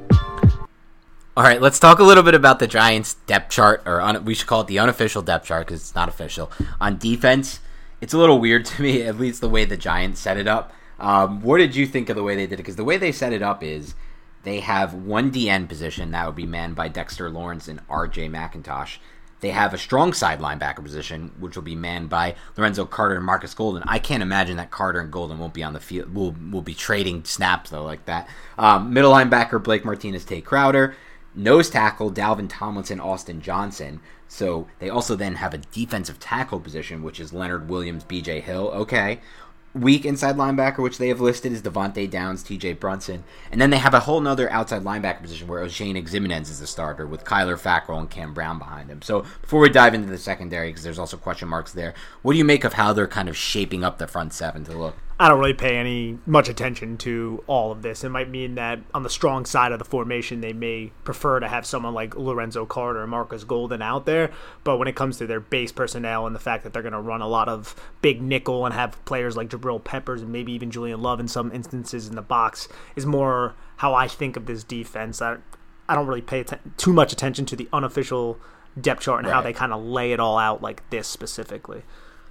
[1.37, 4.35] All right, let's talk a little bit about the Giants' depth chart, or un- we
[4.35, 6.51] should call it the unofficial depth chart because it's not official.
[6.81, 7.61] On defense,
[8.01, 10.73] it's a little weird to me, at least the way the Giants set it up.
[11.01, 12.57] Um, what did you think of the way they did it?
[12.59, 13.95] Because the way they set it up is
[14.43, 18.99] they have one DN position that would be manned by Dexter Lawrence and RJ McIntosh.
[19.41, 23.25] They have a strong side linebacker position, which will be manned by Lorenzo Carter and
[23.25, 23.83] Marcus Golden.
[23.87, 26.15] I can't imagine that Carter and Golden won't be on the field.
[26.15, 28.29] Will will be trading snaps though like that.
[28.59, 30.95] Um, middle linebacker Blake Martinez, Tae Crowder,
[31.35, 34.01] nose tackle Dalvin Tomlinson, Austin Johnson.
[34.29, 38.41] So they also then have a defensive tackle position, which is Leonard Williams, B.J.
[38.41, 38.69] Hill.
[38.69, 39.21] Okay,
[39.75, 43.25] weak inside linebacker, which they have listed is Devante Downs, TJ Brunson.
[43.53, 46.67] And then they have a whole nother outside linebacker position where Oshane Ximines is the
[46.67, 49.03] starter with Kyler Fackrell and Cam Brown behind him.
[49.03, 52.39] So before we dive into the secondary, because there's also question marks there, what do
[52.39, 54.97] you make of how they're kind of shaping up the front seven to look?
[55.21, 58.05] I don't really pay any much attention to all of this.
[58.05, 61.47] It might mean that on the strong side of the formation, they may prefer to
[61.47, 64.31] have someone like Lorenzo Carter and Marcus Golden out there.
[64.65, 67.01] But when it comes to their base personnel and the fact that they're going to
[67.01, 70.71] run a lot of big nickel and have players like Jabril Peppers and maybe even
[70.71, 74.65] Julian Love in some instances in the box, is more how I think of this
[74.65, 75.21] defense.
[75.21, 75.37] I,
[75.87, 78.39] I don't really pay att- too much attention to the unofficial
[78.81, 79.35] depth chart and right.
[79.35, 81.83] how they kind of lay it all out like this specifically.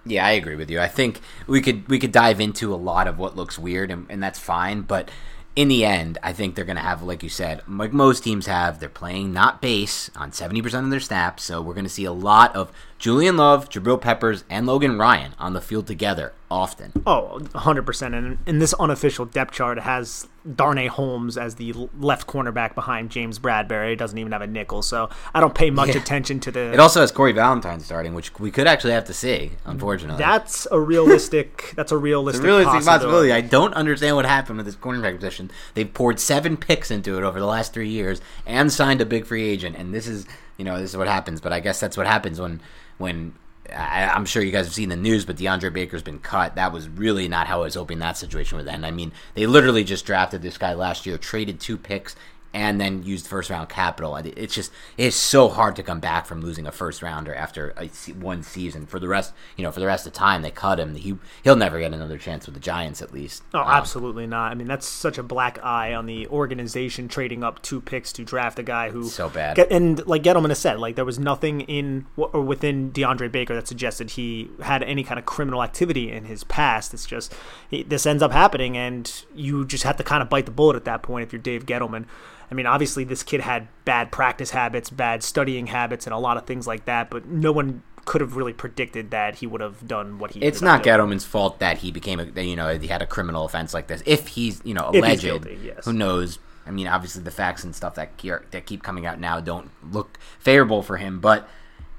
[0.10, 0.80] Yeah, I agree with you.
[0.80, 4.06] I think we could we could dive into a lot of what looks weird, and,
[4.10, 4.82] and that's fine.
[4.82, 5.12] But
[5.56, 8.46] in the end, I think they're going to have, like you said, like most teams
[8.46, 11.44] have, they're playing not base on 70% of their snaps.
[11.44, 15.34] So we're going to see a lot of Julian Love, Jabril Peppers, and Logan Ryan
[15.40, 16.92] on the field together often.
[17.08, 18.18] Oh, 100%.
[18.18, 23.10] And in this unofficial depth chart, it has Darnay Holmes as the left cornerback behind
[23.10, 23.94] James Bradberry.
[23.94, 26.02] It doesn't even have a nickel, so I don't pay much yeah.
[26.02, 26.74] attention to the.
[26.74, 29.52] It also has Corey Ballentine starting, which we could actually have to see.
[29.64, 31.72] Unfortunately, that's a realistic.
[31.78, 33.00] that's a realistic, a realistic possibility.
[33.00, 33.32] possibility.
[33.32, 35.52] I don't understand what happened with this cornerback position.
[35.74, 39.26] They've poured seven picks into it over the last three years and signed a big
[39.26, 40.26] free agent, and this is
[40.60, 41.42] you know this is what happens.
[41.42, 42.62] But I guess that's what happens when
[43.00, 43.34] when
[43.74, 46.56] I, am sure you guys have seen the news, but DeAndre Baker's been cut.
[46.56, 48.86] That was really not how I was hoping that situation would end.
[48.86, 52.16] I mean, they literally just drafted this guy last year, traded two picks,
[52.54, 54.16] and then used first round capital.
[54.16, 57.88] It's just it's so hard to come back from losing a first rounder after a,
[58.14, 58.86] one season.
[58.86, 60.96] For the rest, you know, for the rest of the time, they cut him.
[60.96, 63.44] He he'll never get another chance with the Giants, at least.
[63.54, 64.52] Oh, um, absolutely not.
[64.52, 68.24] I mean, that's such a black eye on the organization trading up two picks to
[68.24, 69.56] draft a guy who so bad.
[69.56, 73.54] Get, and like Gettleman has said, like there was nothing in or within DeAndre Baker
[73.54, 76.94] that suggested he had any kind of criminal activity in his past.
[76.94, 77.34] It's just
[77.70, 80.86] this ends up happening, and you just have to kind of bite the bullet at
[80.86, 82.06] that point if you're Dave Gettleman.
[82.52, 86.38] I mean, obviously, this kid had bad practice habits, bad studying habits, and a lot
[86.38, 89.88] of things like that, but no one could have really predicted that he would have
[89.88, 90.40] done what he.
[90.40, 90.48] Did.
[90.48, 93.74] It's not Gettleman's fault that he became a you know he had a criminal offense
[93.74, 94.02] like this.
[94.06, 95.86] If he's you know alleged, guilty, yes.
[95.86, 96.40] who knows?
[96.66, 98.18] I mean, obviously the facts and stuff that
[98.52, 101.20] that keep coming out now don't look favorable for him.
[101.20, 101.48] But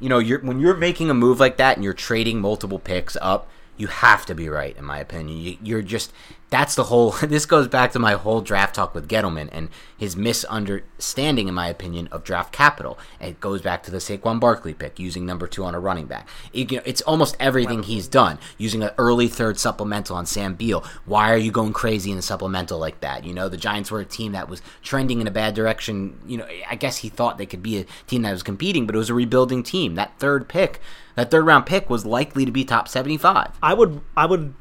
[0.00, 3.16] you know, you're when you're making a move like that and you're trading multiple picks
[3.20, 5.58] up, you have to be right, in my opinion.
[5.62, 6.12] You, are just
[6.50, 7.14] that's the whole.
[7.30, 11.68] This goes back to my whole draft talk with Gettleman and his misunderstanding, in my
[11.68, 12.98] opinion, of draft capital.
[13.20, 16.28] It goes back to the Saquon Barkley pick, using number two on a running back.
[16.52, 20.54] It, you know, it's almost everything he's done, using an early third supplemental on Sam
[20.54, 20.84] Beal.
[21.04, 23.24] Why are you going crazy in a supplemental like that?
[23.24, 26.18] You know, the Giants were a team that was trending in a bad direction.
[26.26, 28.96] You know, I guess he thought they could be a team that was competing, but
[28.96, 29.94] it was a rebuilding team.
[29.94, 30.80] That third pick,
[31.14, 33.56] that third round pick, was likely to be top seventy five.
[33.62, 34.54] I would, I would,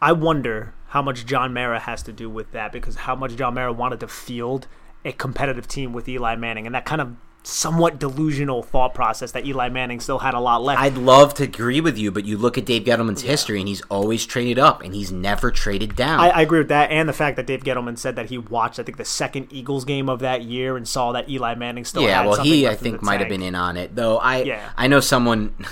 [0.00, 3.54] I wonder how much John Mara has to do with that because how much John
[3.54, 4.66] Mara wanted to field
[5.04, 9.46] a competitive team with Eli Manning, and that kind of somewhat delusional thought process that
[9.46, 10.80] Eli Manning still had a lot left.
[10.80, 13.80] I'd love to agree with you, but you look at Dave Gettleman's history, and he's
[13.82, 16.20] always traded up, and he's never traded down.
[16.20, 18.78] I, I agree with that, and the fact that Dave Gettleman said that he watched,
[18.78, 22.02] I think, the second Eagles game of that year and saw that Eli Manning still.
[22.02, 24.18] yeah, well, he I think might have been in on it, though.
[24.18, 24.70] I Yeah.
[24.76, 25.54] I know someone.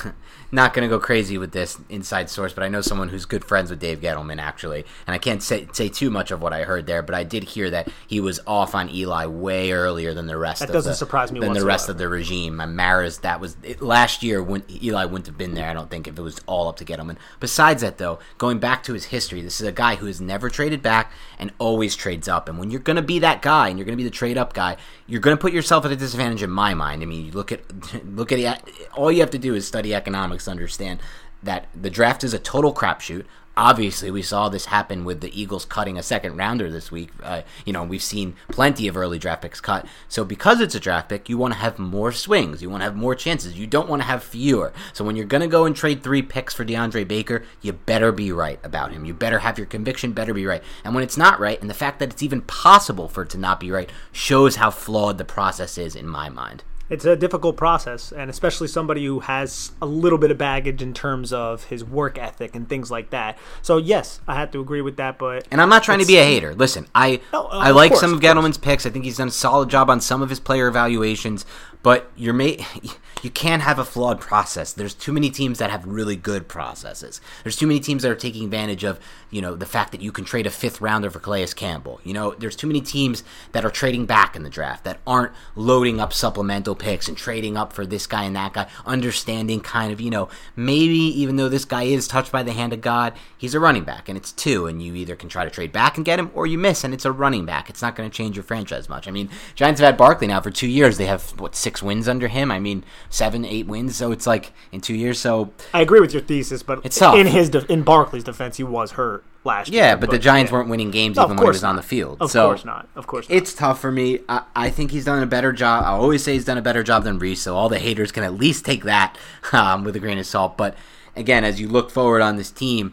[0.52, 3.44] Not going to go crazy with this inside source, but I know someone who's good
[3.44, 6.62] friends with Dave Gettleman actually, and I can't say say too much of what I
[6.62, 10.26] heard there, but I did hear that he was off on Eli way earlier than
[10.26, 10.60] the rest.
[10.60, 12.60] That of doesn't the, surprise me than the rest of the regime.
[12.60, 15.68] And Maris, that was it, last year when Eli wouldn't have been there.
[15.68, 17.16] I don't think if it was all up to Gettleman.
[17.40, 20.48] Besides that, though, going back to his history, this is a guy who has never
[20.48, 22.48] traded back and always trades up.
[22.48, 24.38] And when you're going to be that guy and you're going to be the trade
[24.38, 27.02] up guy, you're going to put yourself at a disadvantage in my mind.
[27.02, 27.62] I mean, you look at
[28.06, 28.62] look at it,
[28.94, 31.00] all you have to do is study economics to understand
[31.42, 33.24] that the draft is a total crapshoot.
[33.58, 37.08] Obviously, we saw this happen with the Eagles cutting a second rounder this week.
[37.22, 39.86] Uh, you know, we've seen plenty of early draft picks cut.
[40.08, 42.60] So, because it's a draft pick, you want to have more swings.
[42.60, 43.58] You want to have more chances.
[43.58, 44.74] You don't want to have fewer.
[44.92, 48.12] So, when you're going to go and trade three picks for DeAndre Baker, you better
[48.12, 49.06] be right about him.
[49.06, 50.62] You better have your conviction, better be right.
[50.84, 53.38] And when it's not right, and the fact that it's even possible for it to
[53.38, 56.62] not be right, shows how flawed the process is in my mind.
[56.88, 60.94] It's a difficult process, and especially somebody who has a little bit of baggage in
[60.94, 63.36] terms of his work ethic and things like that.
[63.60, 65.18] So yes, I have to agree with that.
[65.18, 66.54] But And I'm not trying to be a hater.
[66.54, 68.22] Listen, I No, uh, I like course, some of of.
[68.22, 68.86] Gettleman's picks.
[68.86, 71.44] I think he's done a solid job on some of his player evaluations,
[71.82, 72.52] but you're ma-
[73.22, 74.72] you can't have a flawed process.
[74.72, 77.20] There's too many teams that have really good processes.
[77.42, 80.12] There's too many teams that are taking advantage of, you know, the fact that you
[80.12, 82.00] can trade a fifth rounder for Calais Campbell.
[82.04, 85.32] You know, there's too many teams that are trading back in the draft that aren't
[85.56, 89.92] loading up supplemental picks and trading up for this guy and that guy, understanding kind
[89.92, 93.14] of, you know, maybe even though this guy is touched by the hand of God,
[93.36, 95.96] he's a running back and it's two, and you either can try to trade back
[95.96, 97.68] and get him or you miss and it's a running back.
[97.68, 99.08] It's not going to change your franchise much.
[99.08, 100.98] I mean, Giants have had Barkley now for two years.
[100.98, 102.50] They have, what, six wins under him?
[102.50, 103.96] I mean, seven, eight wins.
[103.96, 105.18] So it's like in two years.
[105.18, 106.62] So I agree with your thesis.
[106.62, 107.16] But It's tough.
[107.16, 109.82] in his de- in Barkley's defense, he was hurt last year.
[109.82, 110.58] yeah, but, the Giants yeah.
[110.58, 112.18] weren't winning games No, even when he was on the field.
[112.20, 112.88] Of so course not.
[112.94, 113.36] Of course not.
[113.36, 114.20] It's tough for me.
[114.28, 115.84] I, I think he's done a better job.
[115.84, 118.24] I always say he's done a better job than Reese, so all the haters can
[118.24, 119.16] at least take that
[119.52, 120.56] um, with a grain of salt.
[120.56, 120.76] But
[121.14, 122.92] again, as you look forward on this team,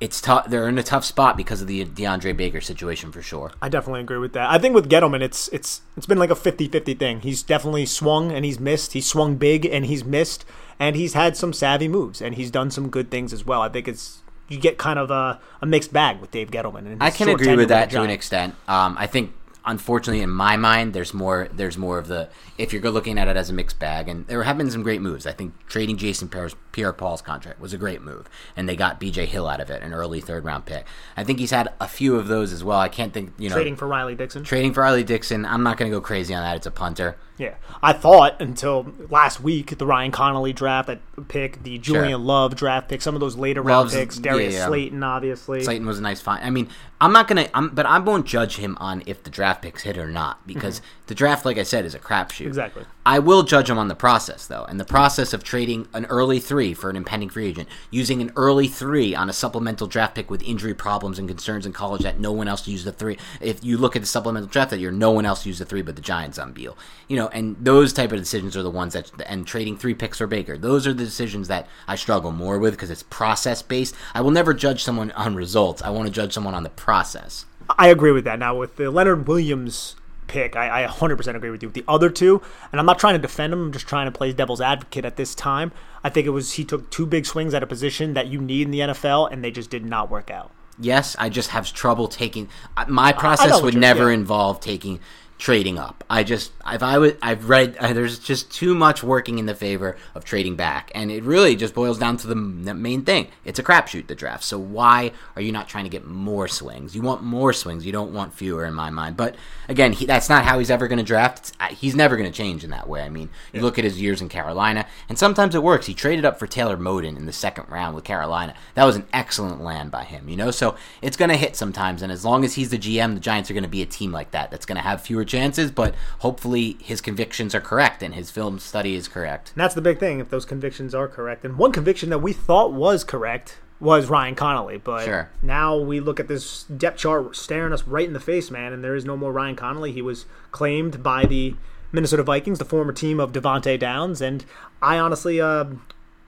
[0.00, 0.48] it's tough.
[0.48, 3.52] They're in a tough spot because of the DeAndre Baker situation for sure.
[3.62, 4.50] I definitely agree with that.
[4.50, 7.20] I think with Gettleman, it's it's it's been like a 50-50 thing.
[7.20, 8.92] He's definitely swung and he's missed.
[8.92, 10.44] He's swung big and he's missed,
[10.78, 13.62] and he's had some savvy moves and he's done some good things as well.
[13.62, 16.86] I think it's you get kind of a, a mixed bag with Dave Gettleman.
[16.86, 18.54] And I can agree with that to an extent.
[18.68, 19.32] Um, I think,
[19.64, 21.48] unfortunately, in my mind, there's more.
[21.52, 22.28] There's more of the.
[22.58, 25.00] If you're looking at it as a mixed bag, and there have been some great
[25.00, 25.26] moves.
[25.26, 26.28] I think trading Jason
[26.74, 29.26] Pierre- Pierre-Paul's contract was a great move, and they got B.J.
[29.26, 30.86] Hill out of it, an early third round pick.
[31.16, 32.78] I think he's had a few of those as well.
[32.78, 33.32] I can't think.
[33.38, 34.44] You know, Trading for Riley Dixon.
[34.44, 35.46] trading for Riley Dixon.
[35.46, 36.56] I'm not going to go crazy on that.
[36.56, 37.16] It's a punter.
[37.36, 42.54] Yeah, I thought until last week the Ryan Connelly draft that pick, the Julian Love
[42.54, 44.66] draft pick, some of those later round picks, Darius yeah, yeah.
[44.68, 45.64] Slayton, obviously.
[45.64, 46.44] Slayton was a nice find.
[46.44, 46.68] I mean,
[47.00, 49.98] I'm not gonna, I'm, but I won't judge him on if the draft picks hit
[49.98, 50.52] or not mm-hmm.
[50.52, 52.46] because the draft, like I said, is a crapshoot.
[52.46, 52.84] Exactly.
[53.04, 56.38] I will judge him on the process though, and the process of trading an early
[56.38, 60.30] three for an impending free agent, using an early three on a supplemental draft pick
[60.30, 63.18] with injury problems and concerns in college that no one else used the three.
[63.40, 65.82] If you look at the supplemental draft that year, no one else used the three
[65.82, 66.78] but the Giants on Beal.
[67.08, 70.18] You know, and those type of decisions are the ones that, and trading three picks
[70.18, 73.94] for Baker, those are the decisions that I struggle more with because it's process based.
[74.14, 75.82] I will never judge someone on results.
[75.82, 77.44] I want to judge someone on the process.
[77.78, 78.38] I agree with that.
[78.38, 81.68] Now with the Leonard Williams pick, I, I 100% agree with you.
[81.68, 83.66] With the other two, and I'm not trying to defend him.
[83.66, 85.72] I'm just trying to play devil's advocate at this time.
[86.02, 88.62] I think it was he took two big swings at a position that you need
[88.62, 90.50] in the NFL, and they just did not work out.
[90.78, 92.48] Yes, I just have trouble taking.
[92.88, 94.14] My process would never yeah.
[94.14, 95.00] involve taking
[95.38, 96.04] trading up.
[96.08, 99.54] I just if I would I've read uh, there's just too much working in the
[99.54, 103.28] favor of trading back, and it really just boils down to the, main thing.
[103.44, 104.44] It's a crapshoot the draft.
[104.44, 106.94] So why are you not trying to get more swings?
[106.94, 107.84] You want more swings.
[107.84, 109.16] You don't want fewer, in my mind.
[109.16, 109.36] But
[109.68, 111.38] again, he, that's not how he's ever going to draft.
[111.38, 113.02] It's, he's never going to change in that way.
[113.02, 115.86] I mean, you look at his years in Carolina, and sometimes it works.
[115.86, 118.54] He traded up for Taylor Moton in the second round with Carolina.
[118.74, 120.28] That was an excellent land by him.
[120.28, 122.02] You know, so it's going to hit sometimes.
[122.02, 124.12] And as long as he's the GM, the Giants are going to be a team
[124.12, 124.50] like that.
[124.50, 128.58] That's going to have fewer chances, but hopefully his convictions are correct and his film
[128.58, 129.52] study is correct.
[129.54, 131.44] And that's the big thing if those convictions are correct.
[131.44, 135.28] And one conviction that we thought was correct was Ryan Connelly, but Sure.
[135.42, 138.82] now we look at this depth chart staring us right in the face, man, and
[138.84, 139.92] there is no more Ryan Connelly.
[139.92, 141.54] He was claimed by the
[141.92, 144.44] Minnesota Vikings, the former team of Devante Downs, and
[144.80, 145.64] I honestly uh,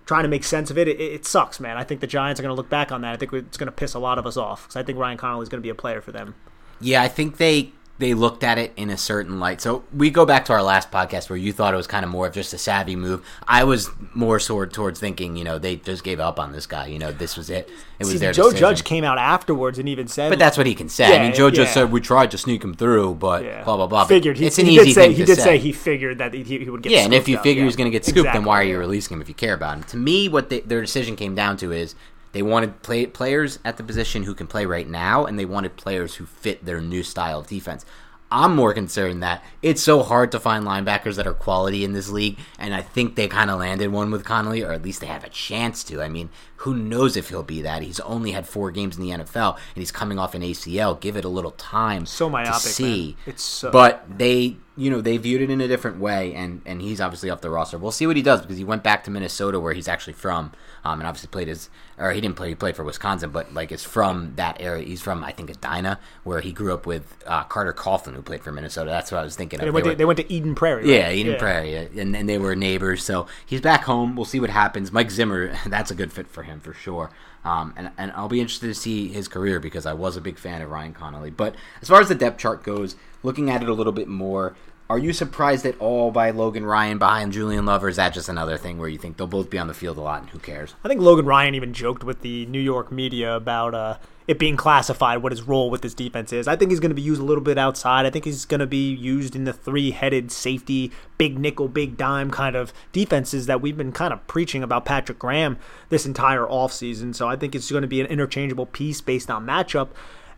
[0.07, 1.77] trying to make sense of it, it, it sucks, man.
[1.77, 3.13] I think the Giants are going to look back on that.
[3.15, 5.19] I think it's going to piss a lot of us off because I think Ryan
[5.19, 6.35] Connelly is going to be a player for them.
[6.81, 9.61] Yeah, I think they they looked at it in a certain light.
[9.61, 12.11] So we go back to our last podcast where you thought it was kind of
[12.11, 13.25] more of just a savvy move.
[13.49, 16.87] I was more sort towards thinking, you know, they just gave up on this guy.
[16.89, 17.71] You know, this was it.
[17.99, 18.59] It was See, their Joe decision.
[18.61, 21.19] Judge came out afterwards and even said, But that's what he can say.
[21.19, 21.85] I mean, Joe just yeah.
[21.85, 23.65] said we tried to sneak him through, but Yeah.
[23.65, 24.05] blah blah blah.
[24.05, 25.43] Figured he, it's an he easy did say thing he did say.
[25.43, 27.67] say he figured that he, he would get Yeah, and if you up, figure yeah.
[27.67, 29.79] he's going to get scooped, then why are you releasing him if you care about
[29.79, 29.85] him?
[29.85, 31.95] To me, what they, their decision came down to is
[32.37, 35.75] they wanted play, players at the position who can play right now, and they wanted
[35.79, 37.87] players who fit their new style of defense.
[38.31, 42.11] I'm more concerned that it's so hard to find linebackers that are quality in this
[42.11, 45.07] league, and I think they kind of landed one with Connelly, or at least they
[45.07, 46.03] have a chance to.
[46.03, 47.83] I mean, who knows if he'll be that?
[47.83, 51.01] He's only had four games in the NFL, and he's coming off an ACL.
[51.01, 53.07] Give it a little time So myopic, to see.
[53.07, 53.15] man.
[53.27, 56.83] It's so- but they you know they viewed it in a different way and and
[56.83, 59.11] he's obviously off the roster we'll see what he does because he went back to
[59.11, 60.53] minnesota where he's actually from
[60.87, 61.69] um, and obviously played his
[61.99, 65.03] or he didn't play he played for wisconsin but like is from that area he's
[65.03, 68.53] from i think edina where he grew up with uh, carter coughlin who played for
[68.53, 70.55] minnesota that's what i was thinking They went, They to, were- they went to Eden
[70.55, 70.89] Prairie.
[70.93, 71.17] yeah, right?
[71.17, 73.03] Eden Prairie, yeah, and, and they were neighbors.
[73.05, 74.17] So he's back home.
[74.17, 74.93] We'll see what happens.
[74.93, 77.11] Mike Zimmer, that's a good fit for him for sure.
[77.45, 80.37] Um, and, and I'll be interested to see his career because I was a big
[80.39, 81.31] fan of Ryan Connelly.
[81.31, 84.57] But as far as the depth chart goes, looking at it a little bit more,
[84.89, 88.29] are you surprised at all by Logan Ryan behind Julian Love, or is that just
[88.29, 90.39] another thing where you think they'll both be on the field a lot and who
[90.39, 90.75] cares?
[90.85, 93.97] I think Logan Ryan even joked with the New York media about uh,
[94.29, 96.47] it being classified what his role with this defense is.
[96.47, 98.07] I think he's going to be used a little bit outside.
[98.07, 102.31] I think he's going to be used in the three-headed safety, big nickel, big dime
[102.31, 105.59] kind of defenses that we've been kind of preaching about Patrick Graham
[105.89, 107.13] this entire offseason.
[107.13, 109.89] So I think it's going to be an interchangeable piece based on matchup.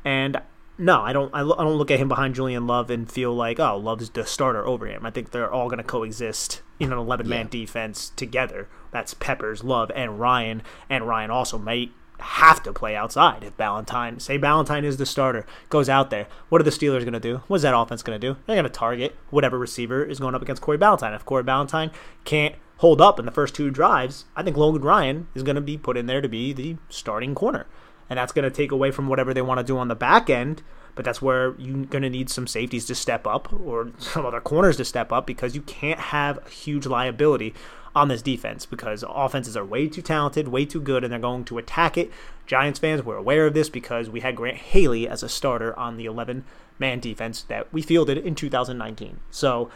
[0.05, 0.41] And
[0.79, 1.35] no, I don't.
[1.35, 4.11] I, lo- I don't look at him behind Julian Love and feel like, oh, Love's
[4.11, 5.05] the starter over him.
[5.05, 8.69] I think they're all going to coexist in an 11 man defense together.
[8.93, 10.63] That's Peppers, Love, and Ryan.
[10.89, 15.47] And Ryan also might have to play outside if Ballentine, say Ballentine is the starter,
[15.69, 16.27] goes out there.
[16.49, 17.43] What are the Steelers going to do?
[17.47, 18.39] What is that offense going to do?
[18.47, 21.15] They're going to target whatever receiver is going up against Corey Ballentine.
[21.15, 21.93] If Corey Ballentine
[22.25, 25.61] can't hold up in the first two drives, I think Logan Ryan is going to
[25.61, 27.67] be put in there to be the starting corner
[28.09, 30.31] and that's going to take away from whatever they want to do on the back
[30.31, 30.63] end.
[30.95, 34.41] But that's where you're going to need some safeties to step up or some other
[34.41, 37.55] corners to step up because you can't have a huge liability
[37.95, 41.45] on this defense because offenses are way too talented, way too good, and they're going
[41.45, 42.11] to attack it.
[42.47, 45.97] Giants fans were aware of this because we had Grant Haley as a starter on
[45.97, 46.45] the 11
[46.79, 49.21] man defense that we fielded in 2019.
[49.31, 49.71] So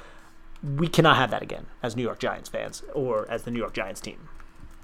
[0.63, 3.75] we cannot have that again as New York Giants fans or as the New York
[3.75, 4.29] Giants team.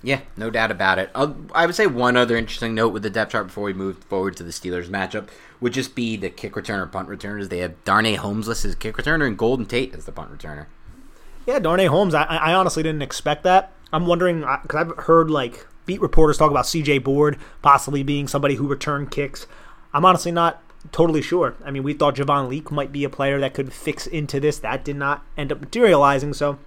[0.02, 1.10] Yeah, no doubt about it.
[1.14, 3.98] Uh, I would say one other interesting note with the depth chart before we move
[4.04, 5.28] forward to the Steelers matchup
[5.60, 7.48] would just be the kick returner, punt returners.
[7.48, 10.66] They have Darnay Holmes listed as kick returner and Golden Tate as the punt returner.
[11.46, 12.14] Yeah, Darnay Holmes.
[12.14, 13.72] I, I honestly didn't expect that.
[13.92, 16.98] I'm wondering because I've heard like beat reporters talk about C.J.
[16.98, 19.46] Board possibly being somebody who returned kicks.
[19.92, 21.56] I'm honestly not totally sure.
[21.64, 24.58] I mean, we thought Javon Leake might be a player that could fix into this.
[24.58, 26.34] That did not end up materializing.
[26.34, 26.58] So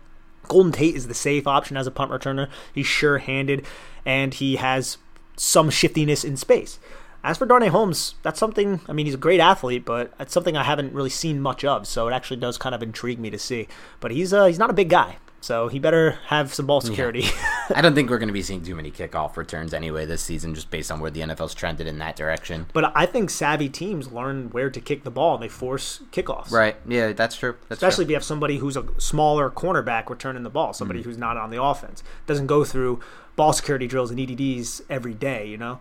[0.52, 2.50] Golden Tate is the safe option as a punt returner.
[2.76, 3.66] He's sure-handed
[4.06, 4.98] and he has
[5.38, 6.78] some shiftiness in space.
[7.24, 8.82] As for Darnay Holmes, that's something.
[8.86, 11.88] I mean, he's a great athlete, but that's something I haven't really seen much of.
[11.88, 13.70] So it actually does kind of intrigue me to see.
[14.02, 17.26] But he's uh, he's not a big guy, so he better have some ball security.
[17.74, 20.54] I don't think we're going to be seeing too many kickoff returns anyway this season,
[20.54, 22.68] just based on where the NFL's trended in that direction.
[22.74, 26.52] but I think savvy teams learn where to kick the ball and they force kickoffs.
[26.52, 26.76] Right?
[26.88, 27.56] Yeah, that's true.
[27.68, 28.10] That's Especially true.
[28.10, 31.06] if you have somebody who's a smaller cornerback returning the ball, somebody mm.
[31.06, 33.00] who's not on the offense, doesn't go through
[33.36, 35.48] ball security drills and EDDs every day.
[35.48, 35.80] You know.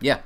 [0.00, 0.20] Yeah.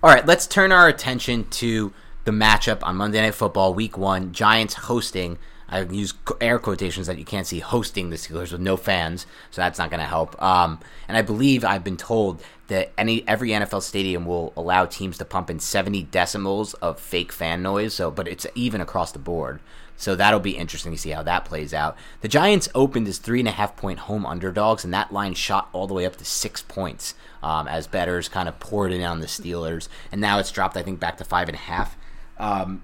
[0.00, 1.92] All right, let's turn our attention to
[2.24, 4.32] the matchup on Monday Night Football, Week One.
[4.32, 5.38] Giants hosting.
[5.72, 9.62] I use air quotations that you can't see hosting the Steelers with no fans, so
[9.62, 10.40] that's not going to help.
[10.40, 15.16] Um, and I believe I've been told that any every NFL stadium will allow teams
[15.18, 17.94] to pump in 70 decimals of fake fan noise.
[17.94, 19.60] So, but it's even across the board.
[19.96, 21.96] So that'll be interesting to see how that plays out.
[22.20, 25.68] The Giants opened as three and a half point home underdogs, and that line shot
[25.72, 29.20] all the way up to six points um, as betters kind of poured in on
[29.20, 31.96] the Steelers, and now it's dropped, I think, back to five and a half.
[32.38, 32.82] Um,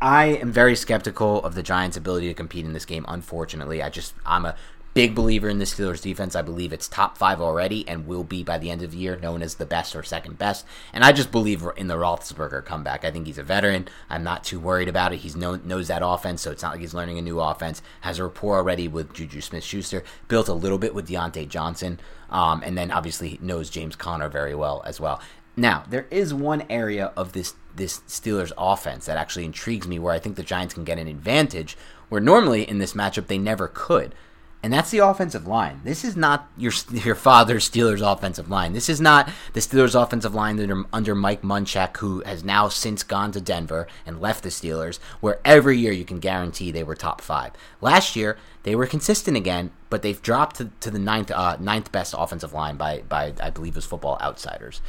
[0.00, 3.04] I am very skeptical of the Giants' ability to compete in this game.
[3.08, 4.54] Unfortunately, I just I'm a
[4.92, 6.34] big believer in the Steelers' defense.
[6.34, 9.16] I believe it's top five already and will be by the end of the year,
[9.16, 10.64] known as the best or second best.
[10.92, 13.04] And I just believe in the Roethlisberger comeback.
[13.04, 13.88] I think he's a veteran.
[14.08, 15.18] I'm not too worried about it.
[15.18, 17.82] He's know, knows that offense, so it's not like he's learning a new offense.
[18.00, 20.02] Has a rapport already with Juju Smith-Schuster.
[20.28, 24.54] Built a little bit with Diontae Johnson, um, and then obviously knows James Conner very
[24.54, 25.20] well as well.
[25.58, 30.12] Now, there is one area of this this Steelers offense that actually intrigues me where
[30.12, 31.76] I think the Giants can get an advantage
[32.08, 34.14] where normally in this matchup they never could.
[34.62, 35.82] And that's the offensive line.
[35.84, 38.72] This is not your your father's Steelers offensive line.
[38.72, 43.02] This is not the Steelers offensive line under, under Mike Munchak, who has now since
[43.04, 46.96] gone to Denver and left the Steelers, where every year you can guarantee they were
[46.96, 47.52] top five.
[47.80, 51.92] Last year they were consistent again, but they've dropped to, to the ninth uh, ninth
[51.92, 54.80] best offensive line by by I believe it was Football Outsiders,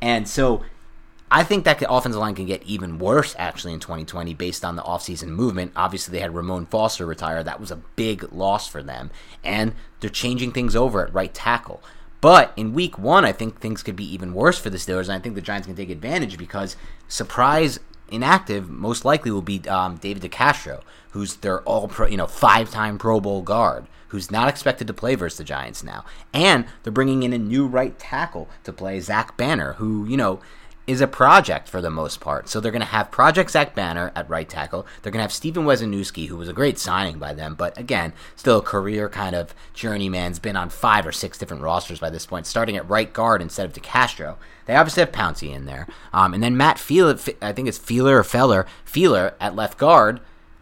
[0.00, 0.64] and so
[1.30, 4.74] I think that the offensive line can get even worse actually in 2020 based on
[4.74, 5.72] the offseason movement.
[5.76, 7.42] Obviously, they had Ramon Foster retire.
[7.42, 9.10] That was a big loss for them.
[9.44, 11.82] And they're changing things over at right tackle.
[12.20, 15.04] But in week one, I think things could be even worse for the Steelers.
[15.04, 16.76] And I think the Giants can take advantage because
[17.06, 17.78] surprise
[18.10, 22.70] inactive most likely will be um, David DeCastro, who's their all pro, you know, five
[22.70, 26.04] time Pro Bowl guard who's not expected to play versus the Giants now.
[26.34, 30.40] And they're bringing in a new right tackle to play Zach Banner, who, you know,
[30.90, 32.48] is a project for the most part.
[32.48, 34.84] So they're going to have Project Zach Banner at right tackle.
[35.00, 38.12] They're going to have Stefen Wisniewski, who was a great signing by them, but again,
[38.34, 42.26] still a career kind of journeyman's been on five or six different rosters by this
[42.26, 44.36] point, starting at right guard instead of DeCastro.
[44.66, 45.86] They obviously have Pouncey in there.
[46.12, 50.20] Um, and then Matt Feeler, I think it's Feeler or Feller, Feeler at left guard,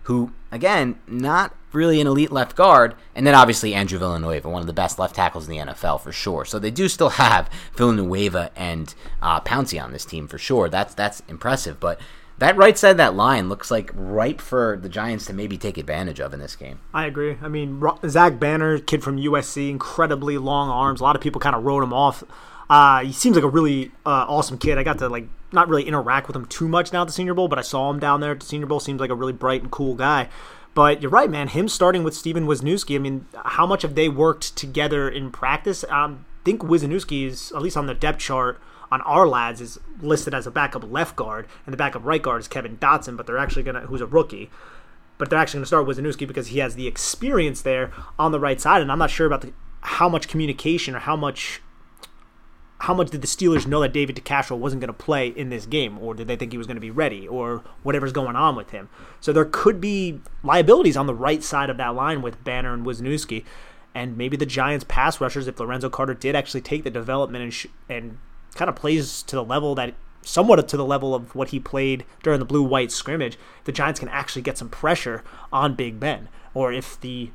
[0.08, 4.66] who, again, not really an elite left guard, and then obviously Andrew Villanueva, one of
[4.66, 6.46] the best left tackles in the NFL for sure.
[6.46, 10.70] So they do still have Villanueva and uh, Pouncey on this team for sure.
[10.70, 12.00] That's that's impressive, but
[12.38, 16.20] that right side that line looks like ripe for the Giants to maybe take advantage
[16.20, 16.78] of in this game.
[16.94, 17.36] I agree.
[17.42, 21.00] I mean, Zach Banner, kid from USC, incredibly long arms.
[21.00, 22.24] A lot of people kind of wrote him off.
[22.70, 24.78] Uh, he seems like a really uh, awesome kid.
[24.78, 27.34] I got to like not really interact with him too much now at the Senior
[27.34, 28.80] Bowl, but I saw him down there at the Senior Bowl.
[28.80, 30.28] Seems like a really bright and cool guy.
[30.74, 31.48] But you're right, man.
[31.48, 35.84] Him starting with Stefen Wisniewski, I mean, how much have they worked together in practice?
[35.88, 40.34] Um, I think Wisniewski is, at least on the depth chart on Ourlads, is listed
[40.34, 43.38] as a backup left guard, and the backup right guard is Kevin Dotson, but they're
[43.38, 44.50] actually to, who's a rookie.
[45.16, 48.60] But they're actually to start Wisniewski because he has the experience there on the right
[48.60, 51.60] side, and I'm not sure about the, how much communication or how much
[52.80, 55.66] how much did the Steelers know that David DeCastro wasn't going to play in this
[55.66, 58.54] game, or did they think he was going to be ready, or whatever's going on
[58.54, 58.88] with him?
[59.20, 62.86] So there could be liabilities on the right side of that line with Banner and
[62.86, 63.44] Wisniewski,
[63.94, 67.52] and maybe the Giants' pass rushers, if Lorenzo Carter did actually take the development and
[67.52, 68.18] sh- and
[68.54, 72.04] kind of plays to the level that somewhat to the level of what he played
[72.22, 76.72] during the blue-white scrimmage, the Giants can actually get some pressure on Big Ben, or
[76.72, 77.30] if the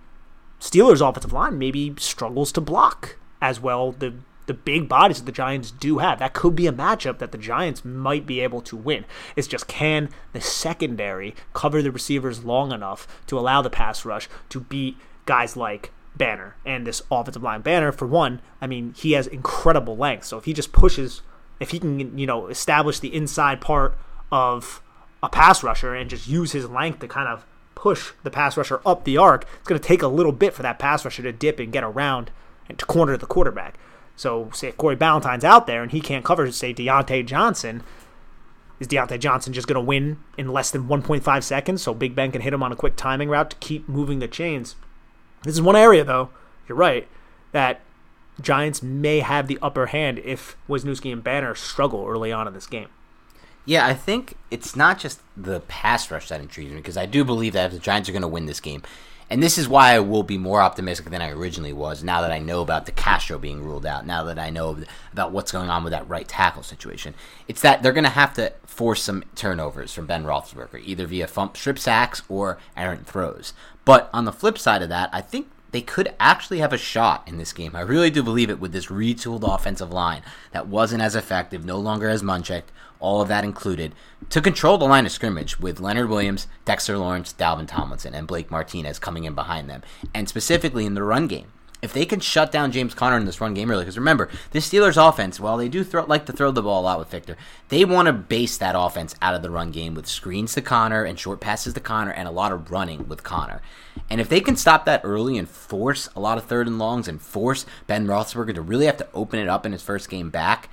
[0.61, 4.13] Steelers' offensive line maybe struggles to block as well the
[4.45, 6.19] the big bodies that the Giants do have.
[6.19, 9.05] That could be a matchup that the Giants might be able to win.
[9.35, 14.29] It's just can the secondary cover the receivers long enough to allow the pass rush
[14.49, 17.61] to beat guys like Banner and this offensive line.
[17.61, 20.25] Banner, for one, I mean, he has incredible length.
[20.25, 21.21] So if he just pushes,
[21.59, 23.97] if he can, you know, establish the inside part
[24.31, 24.81] of
[25.21, 28.81] a pass rusher and just use his length to kind of push the pass rusher
[28.85, 31.31] up the arc, it's going to take a little bit for that pass rusher to
[31.31, 32.29] dip and get around
[32.69, 33.77] and to corner the quarterback.
[34.15, 37.83] So, say Corey Ballentine's out there and he can't cover, say, Diontae Johnson,
[38.79, 42.31] is Diontae Johnson just going to win in less than 1.5 seconds so Big Ben
[42.31, 44.75] can hit him on a quick timing route to keep moving the chains?
[45.43, 46.29] This is one area, though,
[46.67, 47.07] you're right,
[47.51, 47.81] that
[48.41, 52.67] Giants may have the upper hand if Wisniewski and Banner struggle early on in this
[52.67, 52.89] game.
[53.65, 57.23] Yeah, I think it's not just the pass rush that intrigues me because I do
[57.23, 58.83] believe that if the Giants are going to win this game,
[59.29, 62.31] and this is why I will be more optimistic than I originally was now that
[62.31, 64.77] I know about DeCastro being ruled out, now that I know
[65.11, 67.13] about what's going on with that right tackle situation.
[67.47, 71.27] It's that they're going to have to force some turnovers from Ben Roethlisberger, either via
[71.27, 73.53] fump, strip sacks or errant throws.
[73.85, 77.27] But on the flip side of that, I think they could actually have a shot
[77.27, 77.75] in this game.
[77.75, 80.21] I really do believe it with this retooled offensive line
[80.51, 82.63] that wasn't as effective, no longer as Munchak,
[83.03, 83.93] all of that included,
[84.29, 88.49] to control the line of scrimmage with Leonard Williams, Dexter Lawrence, Dalvin Tomlinson, and Blake
[88.49, 89.83] Martinez coming in behind them,
[90.13, 91.51] and specifically in the run game.
[91.83, 94.69] If they can shut down James Conner in this run game early, because remember, this
[94.69, 97.35] Steelers offense, while they do throw, like to throw the ball a lot with Victor,
[97.67, 101.03] they want to base that offense out of the run game with screens to Conner
[101.03, 103.61] and short passes to Conner and a lot of running with Conner.
[104.09, 107.09] And if they can stop that early and force a lot of third and longs
[107.09, 110.29] and force Ben Roethlisberger to really have to open it up in his first game
[110.29, 110.69] back,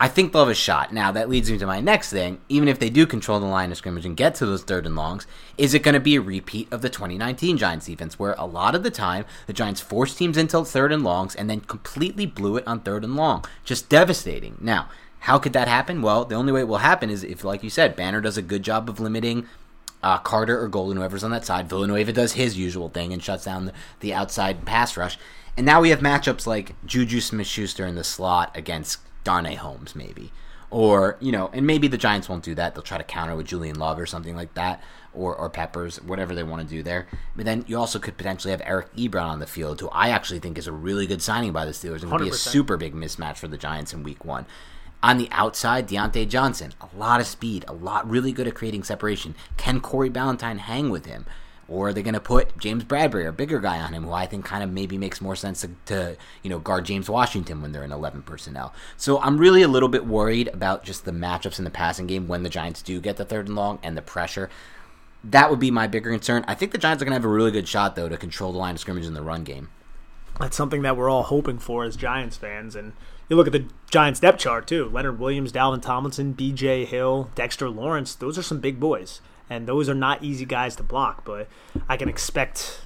[0.00, 0.92] I think they'll have a shot.
[0.92, 2.40] Now, that leads me to my next thing.
[2.48, 4.96] Even if they do control the line of scrimmage and get to those third and
[4.96, 5.26] longs,
[5.56, 8.74] is it going to be a repeat of the 2019 Giants defense, where a lot
[8.74, 12.56] of the time the Giants forced teams into third and longs and then completely blew
[12.56, 13.44] it on third and long?
[13.64, 14.56] Just devastating.
[14.60, 14.88] Now,
[15.20, 16.02] how could that happen?
[16.02, 18.42] Well, the only way it will happen is if, like you said, Banner does a
[18.42, 19.46] good job of limiting
[20.02, 21.68] uh, Carter or Golden, whoever's on that side.
[21.68, 25.16] Villanueva does his usual thing and shuts down the, the outside pass rush.
[25.56, 29.96] And now we have matchups like Juju Smith Schuster in the slot against Darnay Holmes,
[29.96, 30.32] maybe.
[30.70, 32.74] Or, you know, and maybe the Giants won't do that.
[32.74, 36.34] They'll try to counter with Julian Love or something like that, or, or Peppers, whatever
[36.34, 37.06] they want to do there.
[37.36, 40.40] But then you also could potentially have Eric Ebron on the field, who I actually
[40.40, 42.94] think is a really good signing by the Steelers and could be a super big
[42.94, 44.46] mismatch for the Giants in week one.
[45.00, 48.82] On the outside, Diontae Johnson, a lot of speed, a lot really good at creating
[48.84, 49.34] separation.
[49.56, 51.26] Can Corey Ballentine hang with him?
[51.68, 54.26] Or are they going to put James Bradberry, a bigger guy, on him, who I
[54.26, 57.72] think kind of maybe makes more sense to, to, you know guard James Washington when
[57.72, 58.74] they're in 11 personnel.
[58.96, 62.28] So I'm really a little bit worried about just the matchups in the passing game
[62.28, 64.50] when the Giants do get the third and long and the pressure.
[65.22, 66.44] That would be my bigger concern.
[66.46, 68.52] I think the Giants are going to have a really good shot though to control
[68.52, 69.70] the line of scrimmage in the run game.
[70.38, 72.74] That's something that we're all hoping for as Giants fans.
[72.74, 72.92] And
[73.28, 74.88] you look at the Giants depth chart too.
[74.88, 76.84] Leonard Williams, Dalvin Tomlinson, B.J.
[76.84, 78.14] Hill, Dexter Lawrence.
[78.14, 79.20] Those are some big boys,
[79.50, 81.24] and those are not easy guys to block.
[81.24, 81.48] But
[81.88, 82.80] I can expect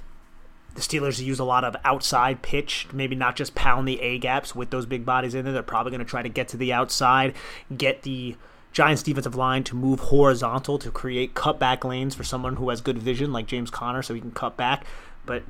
[0.75, 4.17] the Steelers to use a lot of outside pitch, maybe not just pound the A
[4.17, 5.53] gaps with those big bodies in there.
[5.53, 7.33] They're probably going to try to get to the outside,
[7.75, 8.35] get the
[8.71, 12.99] Giants defensive line to move horizontal to create cutback lanes for someone who has good
[12.99, 14.85] vision like James Conner so he can cut back.
[15.25, 15.43] But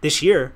[0.00, 0.54] this year,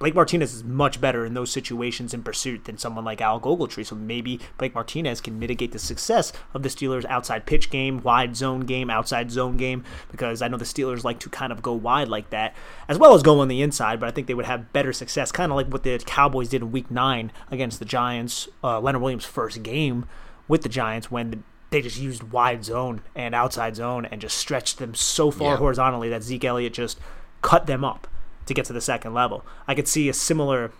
[0.00, 3.84] Blake Martinez is much better in those situations in pursuit than someone like Al Ogletree.
[3.84, 8.34] So maybe Blake Martinez can mitigate the success of the Steelers' outside pitch game, wide
[8.34, 11.74] zone game, outside zone game, because I know the Steelers like to kind of go
[11.74, 12.56] wide like that,
[12.88, 14.00] as well as go on the inside.
[14.00, 16.62] But I think they would have better success, kind of like what the Cowboys did
[16.62, 18.48] in Week Nine against the Giants.
[18.64, 20.06] Uh, Leonard Williams' first game
[20.48, 21.38] with the Giants when the,
[21.68, 25.56] they just used wide zone and outside zone and just stretched them so far Yeah.
[25.58, 26.98] horizontally that Zeke Elliott just
[27.42, 28.06] cut them up
[28.46, 29.44] to get to the second level.
[29.66, 30.72] I could see a similar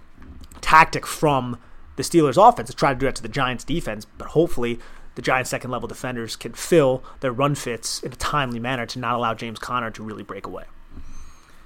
[0.60, 1.58] tactic from
[1.96, 4.78] the Steelers offense to try to do that to the Giants defense, but hopefully
[5.14, 8.98] the Giants second level defenders can fill their run fits in a timely manner to
[8.98, 10.64] not allow James Conner to really break away.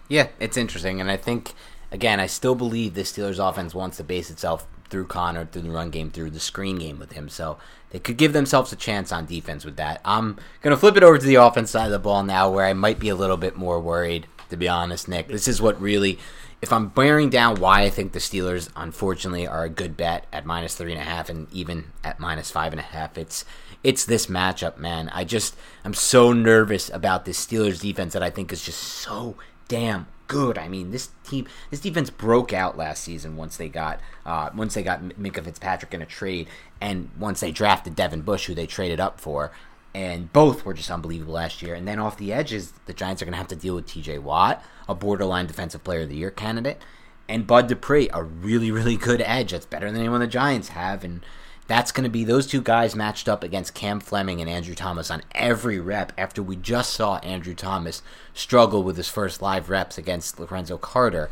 [0.08, 1.52] Yeah, it's interesting, and I think
[1.90, 5.70] again, I still believe the Steelers' offense wants to base itself through Conner, through the
[5.70, 7.28] run game, through the screen game with him.
[7.28, 7.58] So
[7.90, 10.00] they could give themselves a chance on defense with that.
[10.04, 12.72] I'm gonna flip it over to the offense side of the ball now, where I
[12.72, 14.26] might be a little bit more worried.
[14.54, 16.16] To be honest, Nick, this is what really.
[16.62, 20.46] If I'm bearing down why I think the Steelers, unfortunately, are a good bet at
[20.46, 23.44] minus three and a half, and even at minus five and a half, it's
[23.82, 25.08] it's this matchup, man.
[25.08, 29.34] I just I'm so nervous about this Steelers defense that I think is just so
[29.66, 30.56] damn good.
[30.56, 34.74] I mean, this team, this defense broke out last season once they got uh, once
[34.74, 36.46] they got Minkah Fitzpatrick in a trade,
[36.80, 39.50] and once they drafted Devin Bush, who they traded up for,
[39.94, 41.74] and both were just unbelievable last year.
[41.74, 44.18] And then off the edges, the Giants are going to have to deal with T.J.
[44.18, 46.82] Watt, a borderline Defensive Player of the Year candidate,
[47.28, 51.04] and Bud Dupree, a really really good edge that's better than anyone the Giants have,
[51.04, 51.24] and.
[51.66, 55.10] That's going to be those two guys matched up against Cam Fleming and Andrew Thomas
[55.10, 58.02] on every rep after we just saw Andrew Thomas
[58.34, 61.30] struggle with his first live reps against Lorenzo Carter.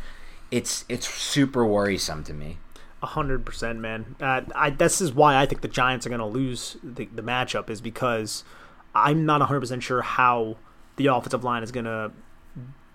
[0.49, 2.57] It's it's super worrisome to me.
[3.03, 4.15] Hundred percent, man.
[4.21, 7.21] Uh, I this is why I think the Giants are going to lose the, the
[7.21, 8.45] matchup is because
[8.95, 10.55] I'm not hundred percent sure how
[10.95, 12.11] the offensive line is going to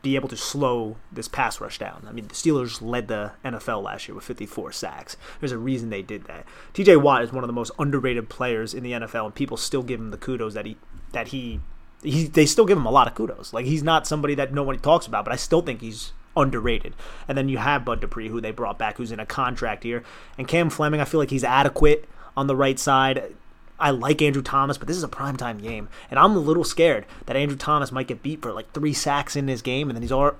[0.03, 2.07] be able to slow this pass rush down.
[2.09, 5.17] I mean, the Steelers led the NFL last year with 54 sacks.
[5.41, 6.47] There's a reason they did that.
[6.73, 6.97] T.J.
[6.97, 10.01] Watt is one of the most underrated players in the NFL, and people still give
[10.01, 10.77] him the kudos that he
[11.13, 11.61] that he.
[12.01, 13.53] He, they still give him a lot of kudos.
[13.53, 16.95] Like he's not somebody that nobody talks about, but I still think he's underrated.
[17.27, 20.03] And then you have Bud Dupree, who they brought back, who's in a contract here,
[20.37, 21.01] and Cam Fleming.
[21.01, 23.35] I feel like he's adequate on the right side.
[23.81, 27.07] I like Andrew Thomas, but this is a primetime game, and I'm a little scared
[27.27, 30.03] that Andrew Thomas might get beat for like three sacks in this game, and then
[30.03, 30.33] he's all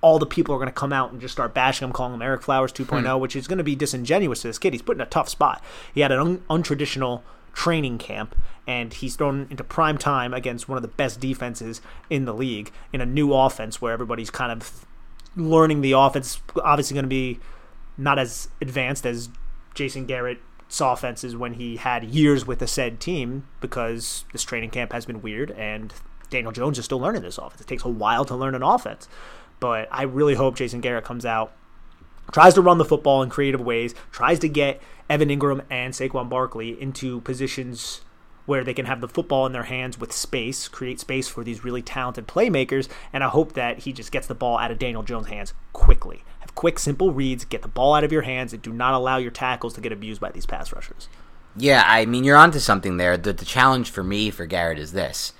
[0.00, 2.20] all the people are going to come out and just start bashing him, calling him
[2.20, 3.20] Ereck Flowers 2.0, hmm.
[3.22, 4.74] which is going to be disingenuous to this kid.
[4.74, 5.64] He's put in a tough spot.
[5.94, 7.22] He had an un- untraditional
[7.54, 8.34] training camp,
[8.66, 12.70] and he's thrown into prime time against one of the best defenses in the league
[12.92, 14.84] in a new offense where everybody's kind of
[15.36, 16.40] learning the offense.
[16.62, 17.40] Obviously, going to be
[17.96, 19.28] not as advanced as
[19.74, 24.92] Jason Garrett's offenses when he had years with the said team because this training camp
[24.92, 25.92] has been weird and
[26.30, 27.60] Daniel Jones is still learning this offense.
[27.60, 29.08] It takes a while to learn an offense.
[29.60, 31.52] But I really hope Jason Garrett comes out,
[32.32, 36.28] tries to run the football in creative ways, tries to get Evan Engram and Saquon
[36.28, 38.00] Barkley into positions
[38.46, 41.64] where they can have the football in their hands with space, create space for these
[41.64, 45.02] really talented playmakers, and I hope that he just gets the ball out of Daniel
[45.02, 46.24] Jones' hands quickly.
[46.40, 49.16] Have quick, simple reads, get the ball out of your hands, and do not allow
[49.16, 51.08] your tackles to get abused by these pass rushers.
[51.56, 53.16] Yeah, I mean you're onto something there.
[53.16, 55.32] The, the challenge for me for Garrett is this: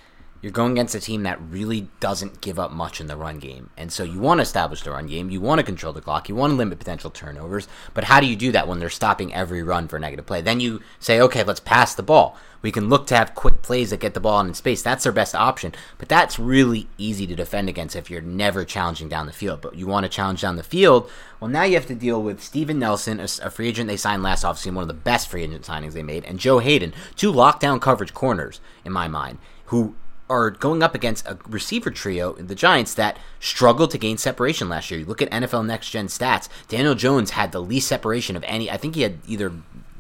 [0.44, 3.70] you're going against a team that really doesn't give up much in the run game.
[3.78, 6.28] And so you want to establish the run game, you want to control the clock,
[6.28, 9.32] you want to limit potential turnovers, but how do you do that when they're stopping
[9.32, 10.42] every run for negative play?
[10.42, 12.36] Then you say, okay, let's pass the ball.
[12.60, 14.82] We can look to have quick plays that get the ball in space.
[14.82, 15.74] That's their best option.
[15.96, 19.62] But that's really easy to defend against if you're never challenging down the field.
[19.62, 21.10] But you want to challenge down the field.
[21.40, 24.22] Well, now you have to deal with Steven Nelson, a, a free agent they signed
[24.22, 27.32] last offseason, one of the best free agent signings they made, and Joe Haden, two
[27.32, 29.94] lockdown coverage corners, in my mind, who
[30.28, 34.68] are going up against a receiver trio, in the Giants, that struggled to gain separation
[34.68, 35.00] last year.
[35.00, 36.48] You look at NFL Next Gen stats.
[36.68, 38.70] Daniel Jones had the least separation of any.
[38.70, 39.52] I think he had either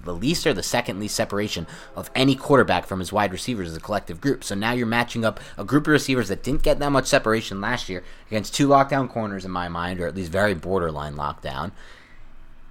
[0.04, 1.66] the least or the second least separation
[1.96, 4.44] of any quarterback from his wide receivers as a collective group.
[4.44, 7.60] So now you're matching up a group of receivers that didn't get that much separation
[7.60, 11.72] last year against two lockdown corners in my mind, or at least very borderline lockdown.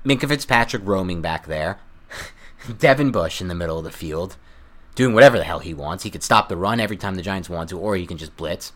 [0.06, 1.80] Minkah Fitzpatrick roaming back there.
[2.80, 4.38] Devin Bush in the middle of the field
[4.96, 6.04] doing whatever the hell he wants.
[6.04, 8.36] He could stop the run every time the Giants want to, or he can just
[8.38, 8.74] blitz.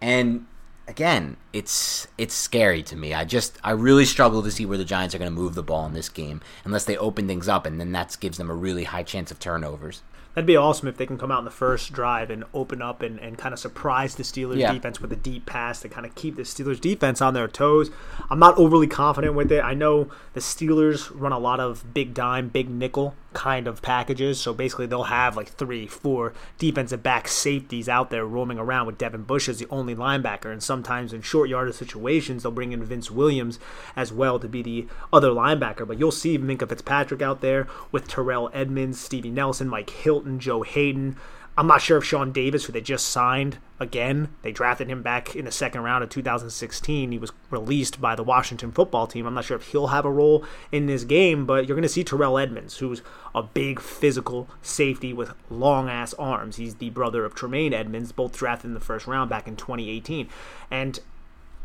[0.00, 0.46] And
[0.88, 3.14] again, it's it's scary to me.
[3.14, 5.62] I just I really struggle to see where the Giants are going to move the
[5.62, 8.54] ball in this game unless they open things up, and then that gives them a
[8.54, 10.02] really high chance of turnovers.
[10.34, 13.02] That'd be awesome if they can come out in the first drive and open up
[13.02, 14.72] and, and kind of surprise the Steelers yeah.
[14.72, 17.90] defense with a deep pass to kind of keep the Steelers defense on their toes.
[18.30, 19.60] I'm not overly confident with it.
[19.60, 24.40] I know the Steelers run a lot of big dime, big nickel kind of packages.
[24.40, 28.98] So basically, they'll have like three, four defensive back safeties out there roaming around with
[28.98, 30.52] Devin Bush as the only linebacker.
[30.52, 33.58] And sometimes in short yardage situations, they'll bring in Vince Williams
[33.96, 35.86] as well to be the other linebacker.
[35.86, 40.62] But you'll see Minkah Fitzpatrick out there with Terrell Edmunds, Stevie Nelson, Mike Hilton, Joe
[40.62, 41.16] Haden.
[41.60, 45.36] I'm not sure if Sean Davis, who they just signed again, they drafted him back
[45.36, 47.12] in the second round of 2016.
[47.12, 49.26] He was released by the Washington football team.
[49.26, 50.42] I'm not sure if he'll have a role
[50.72, 53.02] in this game, but you're going to see Terrell Edmunds, who's
[53.34, 56.56] a big physical safety with long ass arms.
[56.56, 60.30] He's the brother of Tremaine Edmunds, both drafted in the first round back in 2018.
[60.70, 60.98] And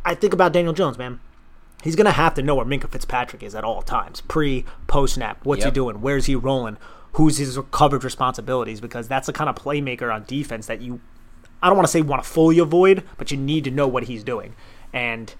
[0.03, 1.21] I think about Daniel Jones, man.
[1.85, 5.13] He's going to have to know where Minkah Fitzpatrick is at all times, pre, post
[5.13, 5.45] snap.
[5.45, 5.67] What's yep.
[5.67, 6.01] he doing?
[6.01, 6.75] Where's he rolling?
[7.15, 10.99] Who's his coverage responsibilities because that's the kind of playmaker on defense that you
[11.61, 14.03] I don't want to say want to fully avoid, but you need to know what
[14.03, 14.55] he's doing.
[14.93, 15.33] And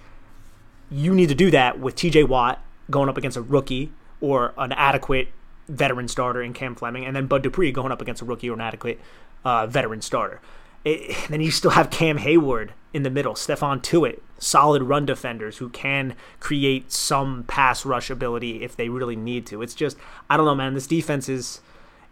[0.89, 4.71] you need to do that with TJ Watt going up against a rookie or an
[4.71, 5.28] adequate
[5.67, 8.53] veteran starter in Cam Fleming, and then Bud Dupree going up against a rookie or
[8.53, 8.99] an adequate
[9.43, 10.41] uh, veteran starter.
[10.84, 15.58] It, then you still have Cam Heyward in the middle, Stephon Tuitt, solid run defenders
[15.58, 19.62] who can create some pass rush ability if they really need to.
[19.62, 19.98] It's just
[20.30, 20.76] I don't know, man.
[20.76, 21.60] This defense is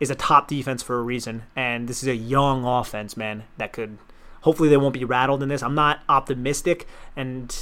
[0.01, 3.45] is a top defense for a reason, and this is a young offense, man.
[3.55, 3.97] That could
[4.41, 5.63] hopefully they won't be rattled in this.
[5.63, 7.55] I'm not optimistic, and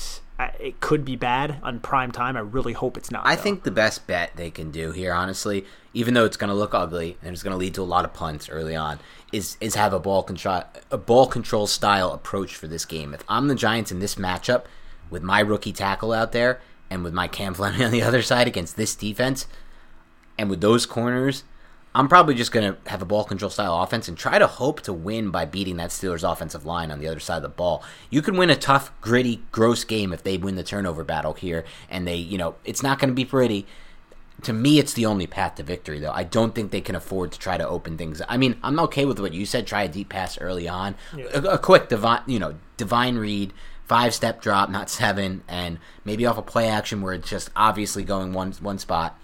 [0.59, 2.37] it could be bad on prime time.
[2.37, 3.25] I really hope it's not.
[3.25, 3.41] I though.
[3.41, 6.73] think the best bet they can do here, honestly, even though it's going to look
[6.73, 8.99] ugly and it's going to lead to a lot of punts early on,
[9.31, 13.13] is is have a ball control a ball control style approach for this game.
[13.13, 14.65] If I'm the Giants in this matchup
[15.09, 18.47] with my rookie tackle out there and with my Cam Fleming on the other side
[18.47, 19.47] against this defense,
[20.37, 21.43] and with those corners,
[21.93, 24.81] I'm probably just going to have a ball control style offense and try to hope
[24.81, 27.83] to win by beating that Steelers offensive line on the other side of the ball.
[28.09, 31.65] You can win a tough, gritty, gross game if they win the turnover battle here
[31.89, 33.67] and they, you know, it's not going to be pretty.
[34.43, 36.13] To me, it's the only path to victory, though.
[36.13, 38.21] I don't think they can afford to try to open things.
[38.27, 39.67] I mean, I'm okay with what you said.
[39.67, 41.25] Try a deep pass early on, yeah.
[41.33, 43.53] a, a, quick divine, you know, divine read,
[43.85, 48.03] five step drop, not seven, and maybe off a play action where it's just obviously
[48.03, 49.19] going one one spot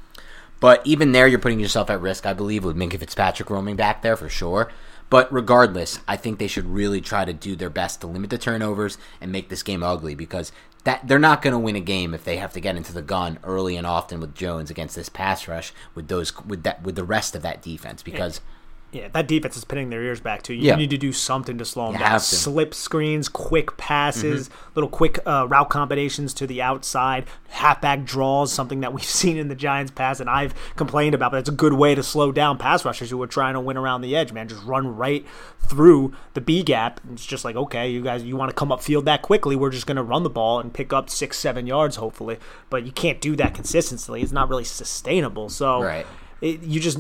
[0.60, 4.02] but even there, you're putting yourself at risk, I believe, with Minkah Fitzpatrick roaming back
[4.02, 4.72] there for sure.
[5.10, 8.38] But regardless, I think they should really try to do their best to limit the
[8.38, 10.52] turnovers and make this game ugly because
[10.84, 13.02] that they're not going to win a game if they have to get into the
[13.02, 16.96] gun early and often with Jones against this pass rush with those with that with
[16.96, 18.42] the rest of that defense because.
[18.44, 18.54] Yeah
[18.94, 20.54] yeah, that defense is pinning their ears back too.
[20.54, 20.76] You yeah.
[20.76, 22.22] need to do something to slow them you down.
[22.22, 24.72] Slip screens, quick passes, mm-hmm.
[24.76, 29.50] little quick uh, route combinations to the outside, halfback draws, something that we've seen in
[29.50, 31.32] the Giants pass, and I've complained about.
[31.32, 33.76] But it's a good way to slow down pass rushers who are trying to win
[33.76, 34.32] around the edge.
[34.32, 35.26] Man, just run right
[35.60, 37.02] through the B gap.
[37.12, 39.58] It's just like, okay, you guys, you want to come up field that quickly?
[39.58, 42.38] We're just going to run the ball and pick up six, seven yards, hopefully.
[42.70, 44.22] But you can't do that consistently.
[44.22, 45.50] It's not really sustainable.
[45.50, 45.84] So.
[45.84, 46.08] Right.
[46.40, 47.00] It, you just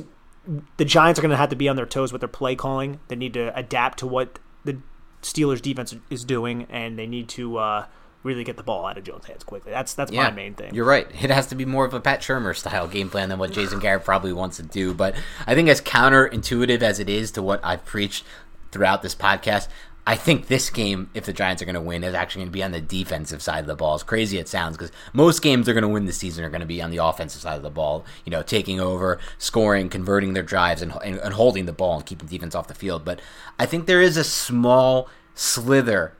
[0.77, 2.99] the Giants are going to have to be on their toes with their play calling.
[3.07, 4.77] They need to adapt to what the
[5.21, 7.85] Steelers defense is doing, and they need to uh,
[8.23, 9.71] really get the ball out of Jones' hands quickly.
[9.71, 10.73] That's that's yeah, my main thing.
[10.73, 11.07] You're right.
[11.21, 13.79] It has to be more of a Pat Shurmur style game plan than what Jason
[13.79, 14.93] Garrett probably wants to do.
[14.93, 18.23] But I think as counterintuitive as it is to what I've preached
[18.71, 19.67] throughout this podcast,
[20.07, 22.53] I think this game, if the Giants are going to win, is actually going to
[22.53, 23.95] be on the defensive side of the ball.
[23.95, 26.61] As crazy it sounds, because most games they're going to win this season are going
[26.61, 28.05] to be on the offensive side of the ball.
[28.23, 32.05] You know, taking over, scoring, converting their drives, and, and, and holding the ball and
[32.05, 33.03] keeping defense off the field.
[33.03, 33.19] But
[33.59, 36.13] I think there is a small slither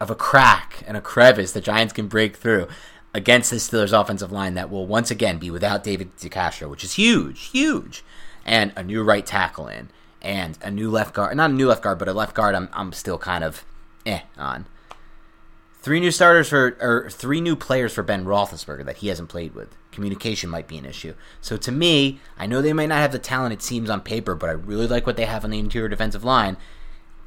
[0.00, 2.68] of a crack and a crevice the Giants can break through
[3.12, 6.94] against the Steelers offensive line that will once again be without David DeCastro, which is
[6.94, 8.02] huge, huge,
[8.46, 9.90] and a new right tackle in
[10.22, 11.36] and a new left guard.
[11.36, 13.64] Not a new left guard, but a left guard I'm, I'm still kind of
[14.04, 14.66] eh on.
[15.80, 19.54] Three new starters for, or three new players for Ben Roethlisberger that he hasn't played
[19.54, 19.76] with.
[19.92, 21.14] Communication might be an issue.
[21.40, 24.34] So to me, I know they might not have the talent it seems on paper,
[24.34, 26.56] but I really like what they have on the interior defensive line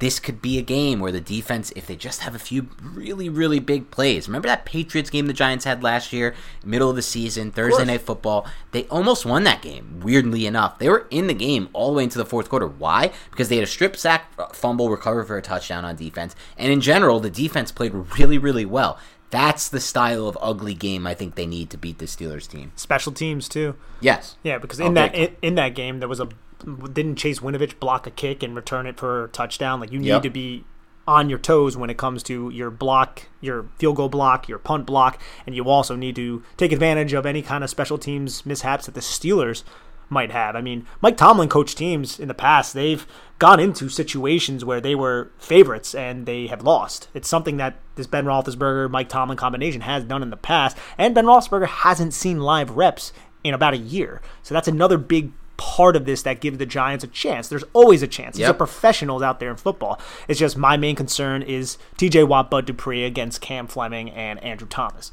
[0.00, 3.28] this could be a game where the defense, if they just have a few really,
[3.28, 4.26] really big plays.
[4.26, 6.34] Remember that Patriots game the Giants had last year,
[6.64, 8.46] middle of the season, Thursday Night Football?
[8.72, 10.78] They almost won that game, weirdly enough.
[10.78, 12.66] They were in the game all the way into the fourth quarter.
[12.66, 13.12] Why?
[13.30, 16.34] Because they had a strip sack fumble recover for a touchdown on defense.
[16.56, 18.98] And in general, the defense played really, really well.
[19.28, 22.72] That's the style of ugly game I think they need to beat the Steelers team.
[22.74, 23.76] Special teams too.
[24.00, 24.36] Yes.
[24.42, 26.28] Yeah, because in that in, in that game there was a
[26.64, 29.80] didn't Chase Winovich block a kick and return it for a touchdown?
[29.80, 30.22] Like you need yep.
[30.22, 30.64] to be
[31.06, 34.86] on your toes when it comes to your block, your field goal block, your punt
[34.86, 38.86] block, and you also need to take advantage of any kind of special teams mishaps
[38.86, 39.64] that the Steelers
[40.08, 40.56] might have.
[40.56, 42.74] I mean, Mike Tomlin coached teams in the past.
[42.74, 43.06] They've
[43.38, 47.08] gone into situations where they were favorites and they have lost.
[47.14, 51.14] It's something that this Ben Roethlisberger Mike Tomlin combination has done in the past, and
[51.14, 54.20] Ben Roethlisberger hasn't seen live reps in about a year.
[54.42, 57.48] So that's another big part of this that gives the Giants a chance.
[57.48, 58.38] There's always a chance.
[58.38, 60.00] These are professionals out there in football.
[60.26, 64.66] It's just my main concern is TJ Watt, Bud Dupree against Cam Fleming and Andrew
[64.66, 65.12] Thomas.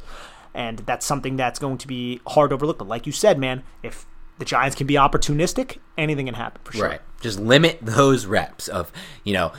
[0.54, 2.78] And that's something that's going to be hard to overlook.
[2.78, 4.06] But like you said, man, if
[4.40, 6.88] the Giants can be opportunistic, anything can happen for sure.
[6.88, 7.02] Right.
[7.20, 8.90] Just limit those reps of,
[9.26, 9.52] you know,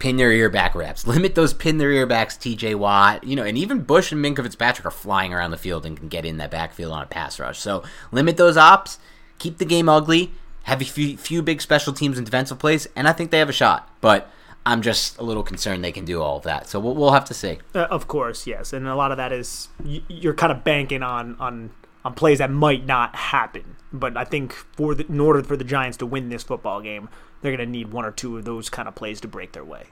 [0.00, 1.06] pin their ear back reps.
[1.06, 4.42] Limit those pin their ear backs, TJ Watt, you know, and even Bush and Minkah
[4.42, 7.38] Fitzpatrick are flying around the field and can get in that backfield on a pass
[7.38, 7.60] rush.
[7.60, 8.98] So limit those ops
[9.38, 10.32] keep the game ugly,
[10.64, 13.48] have a few, few big special teams and defensive plays, and I think they have
[13.48, 13.88] a shot.
[14.00, 14.30] But
[14.66, 16.68] I'm just a little concerned they can do all of that.
[16.68, 17.58] So we'll, we'll have to see.
[17.74, 21.36] Uh, of course, yes, and a lot of that is you're kind of banking on
[21.38, 21.70] on
[22.04, 23.76] on plays that might not happen.
[23.92, 27.08] But I think for the, in order for the Giants to win this football game,
[27.40, 29.64] they're going to need one or two of those kind of plays to break their
[29.64, 29.84] way.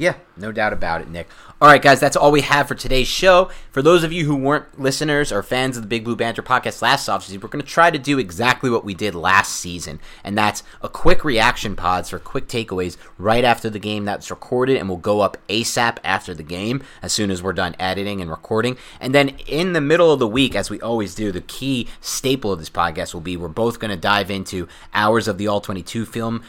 [0.00, 1.28] Yeah, no doubt about it, Nick.
[1.60, 3.50] All right, guys, that's all we have for today's show.
[3.70, 6.80] For those of you who weren't listeners or fans of the Big Blue Banter podcast
[6.80, 10.38] last offseason, we're going to try to do exactly what we did last season, and
[10.38, 14.88] that's a quick reaction pods for quick takeaways right after the game that's recorded and
[14.88, 18.78] will go up ASAP after the game as soon as we're done editing and recording.
[19.00, 22.52] And then in the middle of the week, as we always do, the key staple
[22.52, 25.60] of this podcast will be we're both going to dive into hours of the All
[25.60, 26.42] 22 film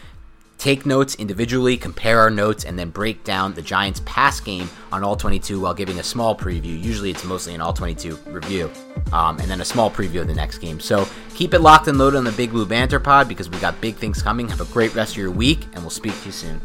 [0.62, 5.03] take notes individually, compare our notes, and then break down the Giants' pass game on
[5.03, 6.82] All 22 while giving a small preview.
[6.82, 8.70] Usually it's mostly an All 22 review,
[9.12, 10.80] um, and then a small preview of the next game.
[10.80, 13.82] So keep it locked and loaded on the Big Blue Banter Pod because we got
[13.82, 14.47] big things coming.
[14.49, 16.62] Have a great rest of your week, and we'll speak to you soon.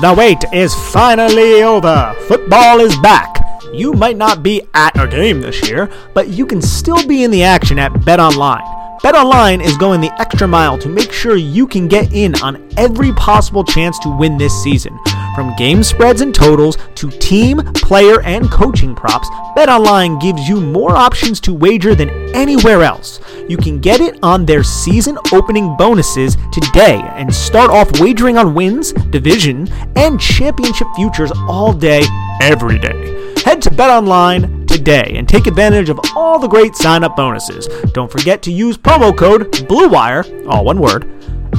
[0.00, 2.14] The wait is finally over.
[2.28, 3.36] Football is back.
[3.70, 7.30] You might not be at a game this year, but you can still be in
[7.30, 8.85] the action at Bet Online.
[9.06, 13.12] BetOnline is going the extra mile to make sure you can get in on every
[13.12, 14.98] possible chance to win this season.
[15.36, 20.96] From game spreads and totals to team, player, and coaching props, BetOnline gives you more
[20.96, 23.20] options to wager than anywhere else.
[23.48, 28.54] You can get it on their season opening bonuses today and start off wagering on
[28.54, 32.02] wins, division, and championship futures all day,
[32.42, 33.32] every day.
[33.44, 37.66] Head to BetOnline today and take advantage of all the great sign up bonuses.
[37.92, 41.04] Don't forget to use promo code BLUEWIRE, all one word,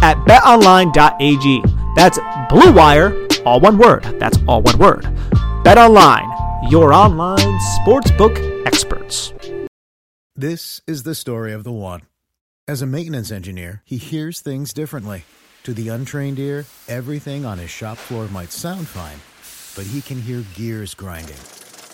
[0.01, 1.63] at betonline.ag.
[1.95, 4.03] That's BLUEWIRE, all one word.
[4.20, 5.03] That's all one word.
[5.63, 9.34] BetOnline, your online sportsbook experts.
[10.36, 12.03] This is the story of the one.
[12.68, 15.24] As a maintenance engineer, he hears things differently.
[15.63, 19.20] To the untrained ear, everything on his shop floor might sound fine,
[19.76, 21.36] but he can hear gears grinding